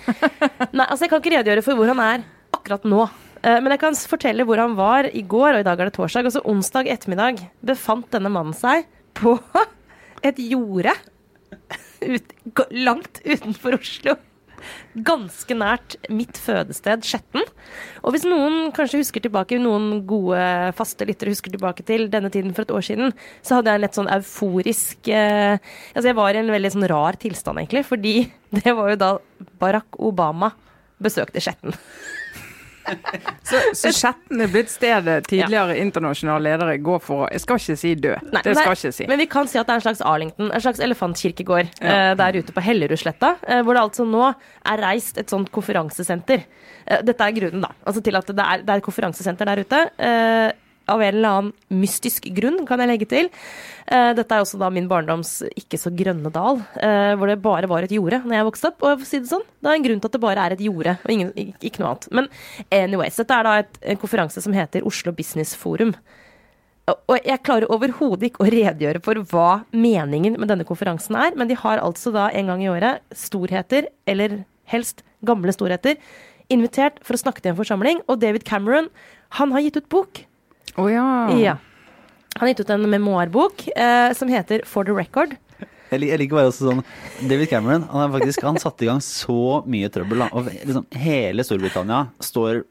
[0.75, 2.25] Nei, altså Jeg kan ikke redegjøre for hvor han er
[2.55, 3.05] akkurat nå.
[3.45, 5.97] Eh, Men jeg kan fortelle hvor han var i går, og i dag er det
[5.99, 6.29] torsdag.
[6.29, 8.87] Altså Onsdag ettermiddag befant denne mannen seg
[9.17, 9.37] på
[10.27, 10.95] et jorde
[12.05, 12.33] ut,
[12.73, 14.17] langt utenfor Oslo.
[15.05, 17.43] Ganske nært mitt fødested, Skjetten.
[18.01, 20.39] Og hvis noen kanskje husker tilbake, noen gode
[20.77, 23.13] faste lyttere husker tilbake til denne tiden for et år siden,
[23.45, 25.59] så hadde jeg en litt sånn euforisk eh,
[25.93, 28.15] Altså jeg var i en veldig sånn rar tilstand, egentlig, fordi
[28.57, 29.11] det var jo da
[29.61, 30.49] Barack Obama
[31.03, 31.75] besøkte Skjetten.
[33.49, 37.75] Så, så Chatten er blitt stedet tidligere internasjonale ledere går for å Jeg skal ikke
[37.77, 38.23] si død.
[38.33, 39.07] Nei, det skal nei, ikke si.
[39.11, 41.93] Men vi kan si at det er en slags Arlington, en slags elefantkirkegård Ja.
[41.93, 46.45] eh, der ute på Hellerudsletta, eh, hvor det altså nå er reist et sånt konferansesenter.
[46.87, 47.71] Eh, dette er grunnen, da.
[47.85, 49.81] Altså til at det er, det er et konferansesenter der ute.
[50.09, 50.51] Eh,
[50.87, 53.29] av en eller annen mystisk grunn, kan jeg legge til.
[53.87, 57.69] Eh, dette er også da min barndoms ikke så grønne dal, eh, hvor det bare
[57.71, 58.83] var et jorde når jeg vokste opp.
[58.83, 60.55] Og for å si det sånn, det er en grunn til at det bare er
[60.57, 62.07] et jorde, og ingen, ik- ikke noe annet.
[62.11, 62.29] Men
[62.71, 65.95] anyways, dette er da et, en konferanse som heter Oslo Business Forum.
[66.85, 71.49] Og jeg klarer overhodet ikke å redegjøre for hva meningen med denne konferansen er, men
[71.49, 75.97] de har altså da en gang i året storheter, eller helst gamle storheter,
[76.53, 78.03] invitert for å snakke til en forsamling.
[78.05, 78.91] Og David Cameron,
[79.39, 80.21] han har gitt ut bok.
[80.75, 81.05] Å ja.
[81.39, 81.55] Ja.
[82.35, 85.37] Han har gitt ut en memoarbok eh, som heter For the Record.
[85.91, 86.81] Jeg, jeg liker bare også sånn
[87.29, 90.25] David Cameron han har faktisk han satte i gang så mye trøbbel.
[90.25, 90.27] Da.
[90.35, 92.65] Og liksom, hele Storbritannia står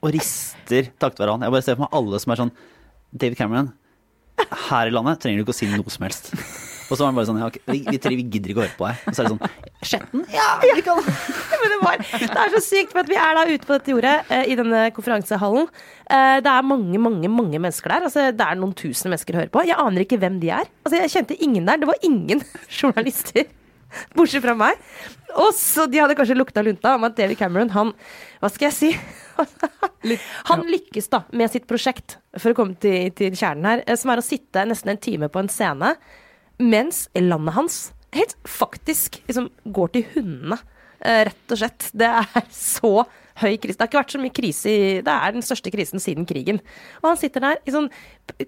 [0.00, 1.44] og rister takket være han.
[1.44, 2.54] Jeg bare ser for meg alle som er sånn
[3.10, 3.72] David Cameron,
[4.70, 6.30] her i landet trenger du ikke å si noe som helst.
[6.90, 8.76] Og så var han bare sånn ja, okay, vi, vi, vi gidder ikke å høre
[8.78, 9.04] på deg.
[9.06, 10.24] Og så er det sånn Skjetten?
[10.34, 10.98] Ja, vi kan
[11.60, 13.94] Men det, var, det er så sykt, for at vi er da ute på dette
[13.94, 15.70] jordet uh, i denne konferansehallen.
[16.10, 18.08] Uh, det er mange, mange mange mennesker der.
[18.08, 19.64] Altså, det er noen tusen mennesker å høre på.
[19.68, 20.68] Jeg aner ikke hvem de er.
[20.82, 21.80] Altså, jeg kjente ingen der.
[21.82, 22.42] Det var ingen
[22.80, 23.48] journalister.
[24.16, 24.78] Bortsett fra meg.
[25.38, 27.92] Og så De hadde kanskje lukta lunta om at David Cameron, han
[28.42, 28.90] Hva skal jeg si?
[30.50, 34.12] han lykkes da med sitt prosjekt, for å komme til, til kjernen her, eh, som
[34.12, 35.94] er å sitte nesten en time på en scene
[36.60, 37.78] mens landet hans
[38.14, 40.58] helt faktisk liksom går til hundene.
[41.00, 41.88] Eh, rett og slett.
[41.96, 43.04] Det er så
[43.40, 43.76] høy krise.
[43.76, 46.60] Det har ikke vært så mye krise i Det er den største krisen siden krigen.
[47.00, 47.88] Og han sitter der i sånn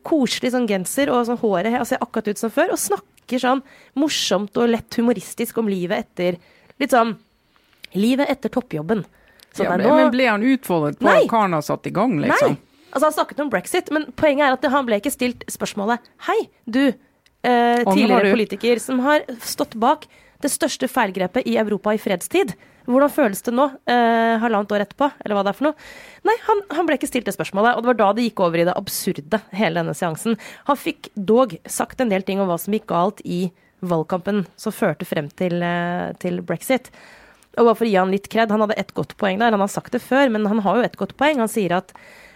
[0.07, 3.63] koselig sånn genser og sånn håret og ser akkurat ut som før, og snakker sånn
[3.99, 6.41] morsomt og lett humoristisk om livet etter
[6.81, 7.13] Litt sånn
[7.93, 9.03] Livet etter toppjobben.
[9.61, 9.97] Ja, men, nå...
[9.99, 11.27] men ble han utfordret på Nei.
[11.29, 12.55] hva han har satt i gang, liksom?
[12.57, 12.89] Nei.
[12.89, 16.39] Altså, han snakket om brexit, men poenget er at han ble ikke stilt spørsmålet Hei,
[16.65, 16.95] du,
[17.47, 20.09] eh, tidligere politiker som har stått bak
[20.43, 22.55] det største feilgrepet i Europa i fredstid.
[22.83, 25.89] Hvordan føles det nå, eh, halvannet år etterpå, eller hva det er for noe?
[26.27, 28.59] Nei, han, han, ble ikke stilt det spørsmålet, og det var da det gikk over
[28.59, 30.39] i det absurde, hele denne seansen.
[30.67, 33.53] Han fikk dog sagt en del ting om hva som gikk galt i
[33.87, 36.91] valgkampen som førte frem til, eh, til brexit.
[37.59, 39.53] Og bare for å gi han litt kred, han hadde ett godt poeng der.
[39.53, 41.39] Han har sagt det før, men han har jo et godt poeng.
[41.39, 41.93] Han sier at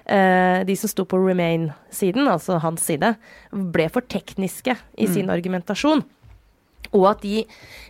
[0.06, 3.08] de som sto på Remain-siden, altså hans side,
[3.50, 5.12] ble for tekniske i mm.
[5.12, 6.04] sin argumentasjon.
[6.94, 7.42] Og at de,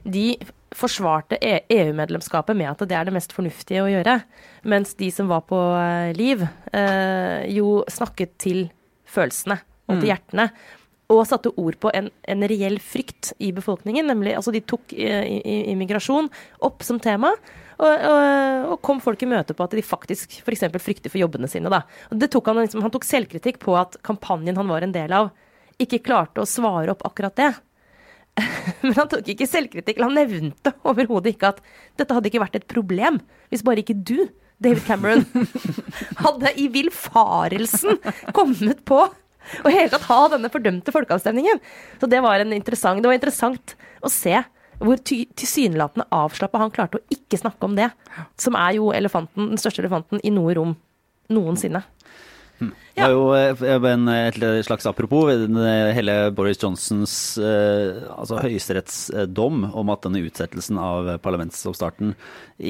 [0.08, 0.30] de
[0.76, 4.18] forsvarte EU-medlemskapet med at det er det mest fornuftige å gjøre.
[4.68, 6.42] Mens de som var på uh, Liv,
[6.72, 8.66] uh, jo snakket til
[9.06, 10.10] følelsene og til mm.
[10.10, 10.48] hjertene
[11.14, 14.08] og satte ord på en, en, reell frykt i befolkningen.
[14.10, 16.26] nemlig, altså De tok immigrasjon
[16.66, 17.30] opp som tema.
[17.76, 20.64] Og, og, og, kom folk i møte på at de faktisk f.eks.
[20.80, 21.72] frykter for jobbene sine.
[21.72, 21.82] Da.
[22.32, 25.30] Tok han, liksom, han tok selvkritikk på at kampanjen han var en del av,
[25.82, 27.50] ikke klarte å svare opp akkurat det.
[28.84, 30.00] Men han tok ikke selvkritikk.
[30.04, 31.62] Han nevnte overhodet ikke at
[32.00, 33.20] dette hadde ikke vært et problem
[33.52, 34.28] hvis bare ikke du,
[34.62, 35.26] David Cameron,
[36.24, 38.00] hadde i villfarelsen
[38.36, 39.04] kommet på
[39.46, 41.60] i hele tatt ha denne fordømte folkeavstemningen.
[42.00, 44.34] Så det var, interessant, det var interessant å se
[44.80, 47.90] hvor tilsynelatende avslappa han klarte å ikke snakke om det.
[48.40, 50.74] Som er jo elefanten, den største elefanten i noe rom
[51.32, 51.82] noensinne.
[52.56, 52.70] Hmm.
[52.96, 59.92] Det var jo eh, en, et slags apropos hele Boris Johnsons eh, altså høyesterettsdom om
[59.92, 62.14] at denne utsettelsen av parlamentsoppstarten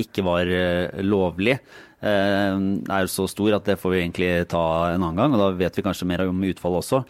[0.02, 1.60] ikke var eh, lovlig.
[2.02, 5.44] Eh, er jo så stor at det får vi egentlig ta en annen gang, og
[5.44, 7.04] da vet vi kanskje mer om utfallet også.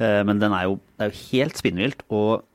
[0.00, 2.46] Eh, men den er jo, det er jo helt spinnvilt og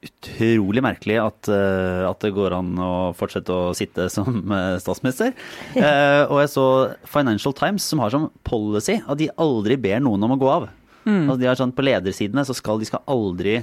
[0.00, 4.40] utrolig merkelig at, eh, at, det går an å fortsette å sitte som
[4.80, 5.34] statsminister.
[5.76, 6.66] og jeg så
[7.04, 10.68] Financial Times som har som policy at de aldri ber noen om å gå av.
[11.04, 11.24] Mm.
[11.24, 13.62] Altså de har sånn På ledersidene så skal de skal aldri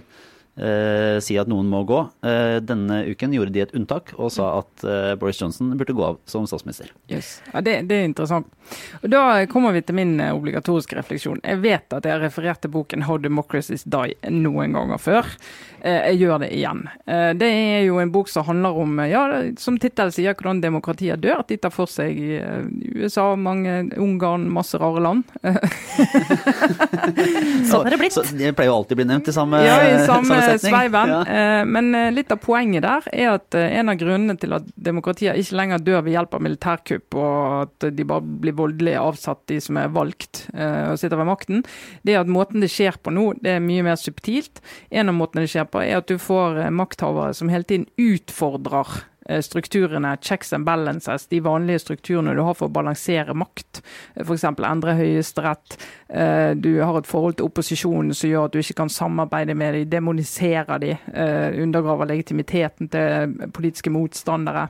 [0.58, 1.99] eh, si at noen må gå.
[2.26, 6.05] Eh, denne uken gjorde de et unntak og sa at eh, Boris Johnson burde gå
[6.05, 6.91] av som statsminister.
[7.12, 7.38] Yes.
[7.53, 8.49] Ja, det, det, er interessant.
[9.01, 11.41] Og Da kommer vi til min eh, obligatoriske refleksjon.
[11.43, 15.32] Jeg vet at jeg har referert til boken 'How Democracies Die' noen ganger før.
[15.82, 16.84] Eh, jeg gjør det igjen.
[17.05, 19.24] Eh, det er jo en bok som handler om, ja,
[19.58, 21.39] som tittelen sier, hvordan demokratiet dør.
[21.45, 22.18] At de tar for seg
[22.97, 25.24] USA, mange Ungarn, masse rare land.
[27.70, 28.16] sånn er det blitt.
[28.16, 31.12] Så, det pleier jo alltid å bli nevnt i samme, ja, i samme sveiven.
[31.14, 31.20] Ja.
[31.26, 34.68] Eh, men eh, litt av poenget der er at eh, en av grunnene til at
[34.74, 39.43] demokratier ikke lenger dør ved hjelp av militærkupp, og at de bare blir voldelig avsatt,
[39.52, 41.64] de som er valgt og sitter ved makten,
[42.08, 44.62] det er at måten det skjer på nå, det er mye mer subtilt.
[44.89, 49.04] En av måtene det skjer på, er at du får makthavere som hele tiden utfordrer
[49.41, 53.82] strukturene, checks and balances, de vanlige strukturene du har for å balansere makt.
[54.15, 54.45] Eh, F.eks.
[54.47, 55.78] endre Høyesterett.
[56.09, 59.75] Eh, du har et forhold til opposisjonen som gjør at du ikke kan samarbeide med
[59.75, 60.97] dem, demoniserer dem,
[61.63, 64.67] undergraver legitimiteten til politiske motstandere.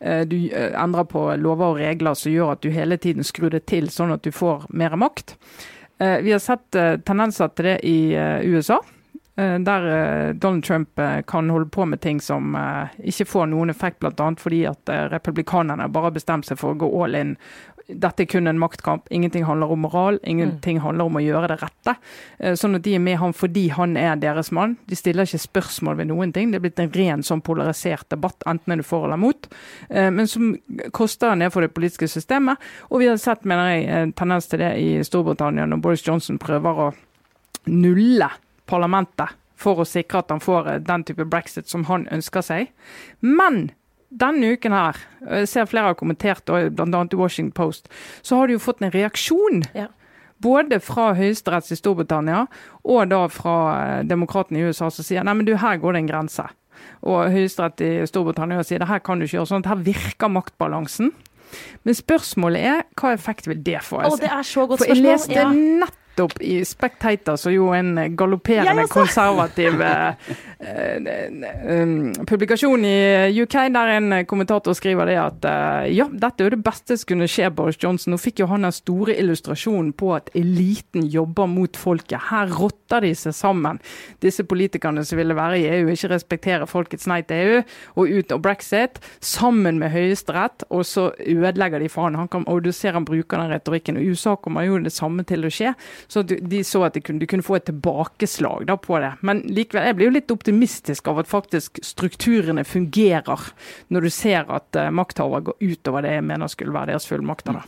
[0.00, 3.90] Du endrer på lover og regler som gjør at du hele tiden skrur det til,
[3.92, 5.34] sånn at du får mer makt.
[5.98, 7.98] Vi har sett tendenser til det i
[8.48, 8.80] USA.
[9.40, 12.56] Eh, der eh, Donald Trump eh, kan holde på med ting som
[12.98, 14.30] ikke får noen effekt, bl.a.
[14.36, 17.36] fordi at republikanerne bare har bestemt seg for å gå all in.
[17.90, 19.08] Dette er kun en maktkamp.
[19.10, 20.82] Ingenting handler om moral, ingenting mm.
[20.84, 21.94] handler om å gjøre det rette.
[22.58, 24.76] Sånn at de er med ham fordi han er deres mann.
[24.86, 26.52] De stiller ikke spørsmål ved noen ting.
[26.52, 29.48] Det er blitt en ren sånn polarisert debatt, enten er du for eller mot.
[29.90, 30.52] Men som
[30.94, 32.62] koster ned for det politiske systemet.
[32.92, 36.38] Og vi har sett, mener jeg, en tendens til det i Storbritannia når Boris Johnson
[36.38, 36.88] prøver å
[37.66, 38.30] nulle
[38.70, 42.72] parlamentet for å sikre at han får eh, den type brexit som han ønsker seg.
[43.20, 43.68] Men
[44.10, 47.02] denne uken her, jeg ser flere har kommentert, bl.a.
[47.04, 47.90] i Washington Post,
[48.26, 49.64] så har de jo fått en reaksjon.
[49.76, 49.90] Ja.
[50.40, 52.46] Både fra høyesterett i Storbritannia
[52.88, 56.04] og da fra eh, demokratene i USA som sier nei, men du, her går det
[56.04, 56.46] en grense.
[57.04, 59.68] Og høyesterett i Storbritannia sier det her kan du ikke gjøre sånn.
[59.68, 61.12] Her virker maktbalansen.
[61.84, 64.00] Men spørsmålet er hva effekt vil det få?
[64.06, 65.50] Å, det er så godt For jeg leste Ja.
[66.10, 70.14] Nettopp i Spectator, som jo en galopperende konservativ eh,
[70.58, 76.50] eh, um, publikasjon i UK, der en kommentator skriver det at eh, ja, dette er
[76.50, 78.14] jo det beste som kunne skje Boris Johnson.
[78.14, 82.30] Nå fikk jo han den store illustrasjonen på at eliten jobber mot folket.
[82.30, 83.80] Her rotter de seg sammen.
[84.20, 87.62] Disse politikerne som ville være i EU, ikke respektere folkets nei til EU
[88.00, 92.18] og ut av brexit, sammen med Høyesterett, og så ødelegger de for han.
[92.18, 93.96] han kan, og du ser han bruker den retorikken.
[93.96, 95.74] og USA kommer jo det samme til å skje.
[96.08, 99.14] Så de, så at de kunne, de kunne få et tilbakeslag da på det.
[99.26, 103.50] Men likevel, jeg blir jo litt optimistisk av at faktisk strukturene fungerer,
[103.90, 107.60] når du ser at uh, makthavere går utover det jeg mener skulle være deres fullmakter.
[107.60, 107.66] da.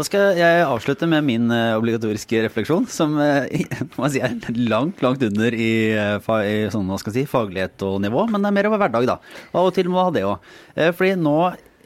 [0.00, 3.66] Da skal jeg avslutte med min eh, obligatoriske refleksjon, som eh,
[4.14, 8.22] si er langt, langt under i, eh, i sånn, hva skal si, faglighet og nivå,
[8.30, 9.18] men det er mer over hverdag, da.
[9.52, 10.54] Av og til må ha det òg.
[10.96, 11.40] Fordi nå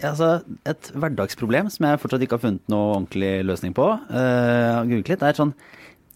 [0.05, 5.12] Altså, et hverdagsproblem som jeg fortsatt ikke har funnet noe ordentlig løsning på, uh, googlet
[5.12, 5.53] litt, er sånn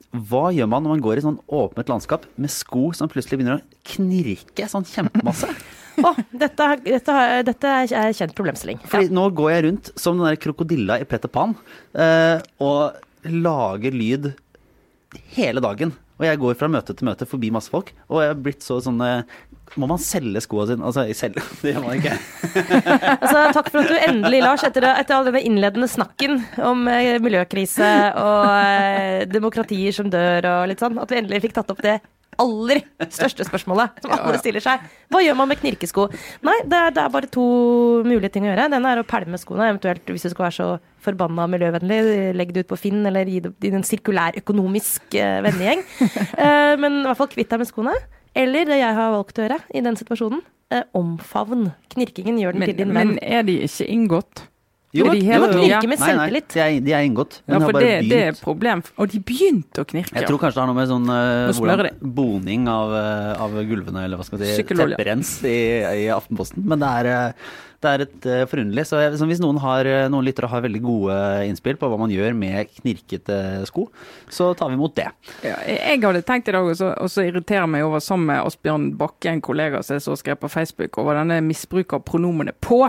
[0.09, 3.59] Hva gjør man når man går i sånn åpent landskap med sko som plutselig begynner
[3.59, 5.51] å knirke sånn kjempemasse?
[6.07, 8.81] oh, dette, dette, dette er kjent problemstilling.
[8.85, 8.91] Ja.
[8.95, 11.53] Fordi nå går jeg rundt som den der krokodilla i Peter Pan
[11.93, 12.97] eh, og
[13.29, 14.31] lager lyd
[15.37, 15.93] hele dagen.
[16.19, 18.81] Og jeg går fra møte til møte forbi masse folk, og jeg er blitt så
[18.83, 19.39] sånn eh,
[19.79, 20.83] Må man selge skoa sine?
[20.83, 22.16] Altså, selge, det gjør man ikke.
[23.19, 27.16] Altså, takk for at du endelig, Lars, etter, etter all denne innledende snakken om eh,
[27.23, 31.85] miljøkrise og eh, demokratier som dør og litt sånn, at vi endelig fikk tatt opp
[31.85, 31.99] det
[32.39, 34.84] aller største spørsmålet som alle stiller seg.
[35.12, 36.09] Hva gjør man med knirkesko?
[36.47, 37.47] Nei, det er, det er bare to
[38.07, 38.68] mulige ting å gjøre.
[38.72, 40.68] Den er å pælme skoene, eventuelt hvis du skal være så
[41.03, 42.01] forbanna miljøvennlig,
[42.36, 45.84] legg det ut på Finn eller gi det til en sirkulærøkonomisk økonomisk vennegjeng.
[46.39, 47.93] Eh, men i hvert fall kvitt deg med skoene.
[48.39, 51.72] Eller det jeg har valgt å gjøre i den situasjonen, eh, omfavn.
[51.91, 53.14] Knirkingen gjør den Men, til din venn.
[53.14, 54.45] men er de ikke inngått?
[54.97, 55.80] Jo, de Du jo, jo, knirke ja.
[55.84, 57.43] med Nei, nei, de er, de inngått.
[57.45, 58.80] Ja, Men for det, det er et problem.
[58.97, 60.14] Og de begynte å knirke.
[60.16, 64.07] Jeg tror kanskje det har noe med sånn uh, hvordan, boning av, eh, av gulvene,
[64.09, 65.59] eller hva skal vi si, tepperens i,
[66.07, 66.64] i Aftenposten.
[66.64, 68.85] Men det er, eh, det er et uh, forunderlig.
[68.89, 71.99] Så jeg, så hvis noen, har, eh, noen lyttere har veldig gode innspill på hva
[72.01, 73.39] man gjør med knirkete
[73.70, 73.87] sko,
[74.35, 75.07] så tar vi imot det.
[75.47, 78.91] Ja, jeg hadde tenkt i dag, og så, og irriterer meg over sammen med Asbjørn
[78.99, 82.81] Bakke, en kollega som jeg så skrev på Facebook, over denne misbruk av pronomene på,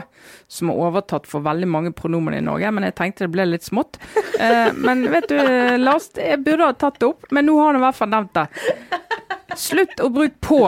[0.50, 2.74] som er overtatt for veldig mange pronomen i Norge.
[2.74, 4.02] Men jeg tenkte det ble litt smått.
[4.40, 5.38] Uh, men vet du,
[5.84, 8.42] Lars, jeg burde ha tatt det opp, men nå har han i hvert fall nevnt
[8.42, 8.50] det.
[9.60, 10.64] Slutt å bruke på.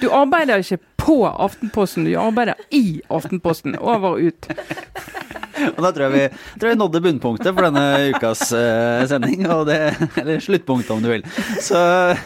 [0.00, 3.76] Du arbeider ikke på Aftenposten, du arbeider i Aftenposten.
[3.78, 4.48] Over og ut.
[5.54, 6.22] Og da tror jeg vi,
[6.58, 9.44] tror jeg nådde bunnpunktet for denne ukas uh, sending.
[9.68, 9.78] Det,
[10.20, 11.26] eller sluttpunktet, om du vil.
[11.62, 11.78] Så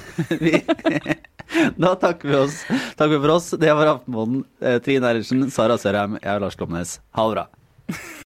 [0.42, 0.62] vi
[1.76, 2.62] Da takker vi oss.
[2.96, 3.50] Takker vi for oss.
[3.60, 4.44] Det var Aftenposten.
[4.60, 6.98] Eh, Trine Eilertsen, Sara Sørheim, jeg er Lars Klomnes.
[7.16, 8.24] Ha det bra.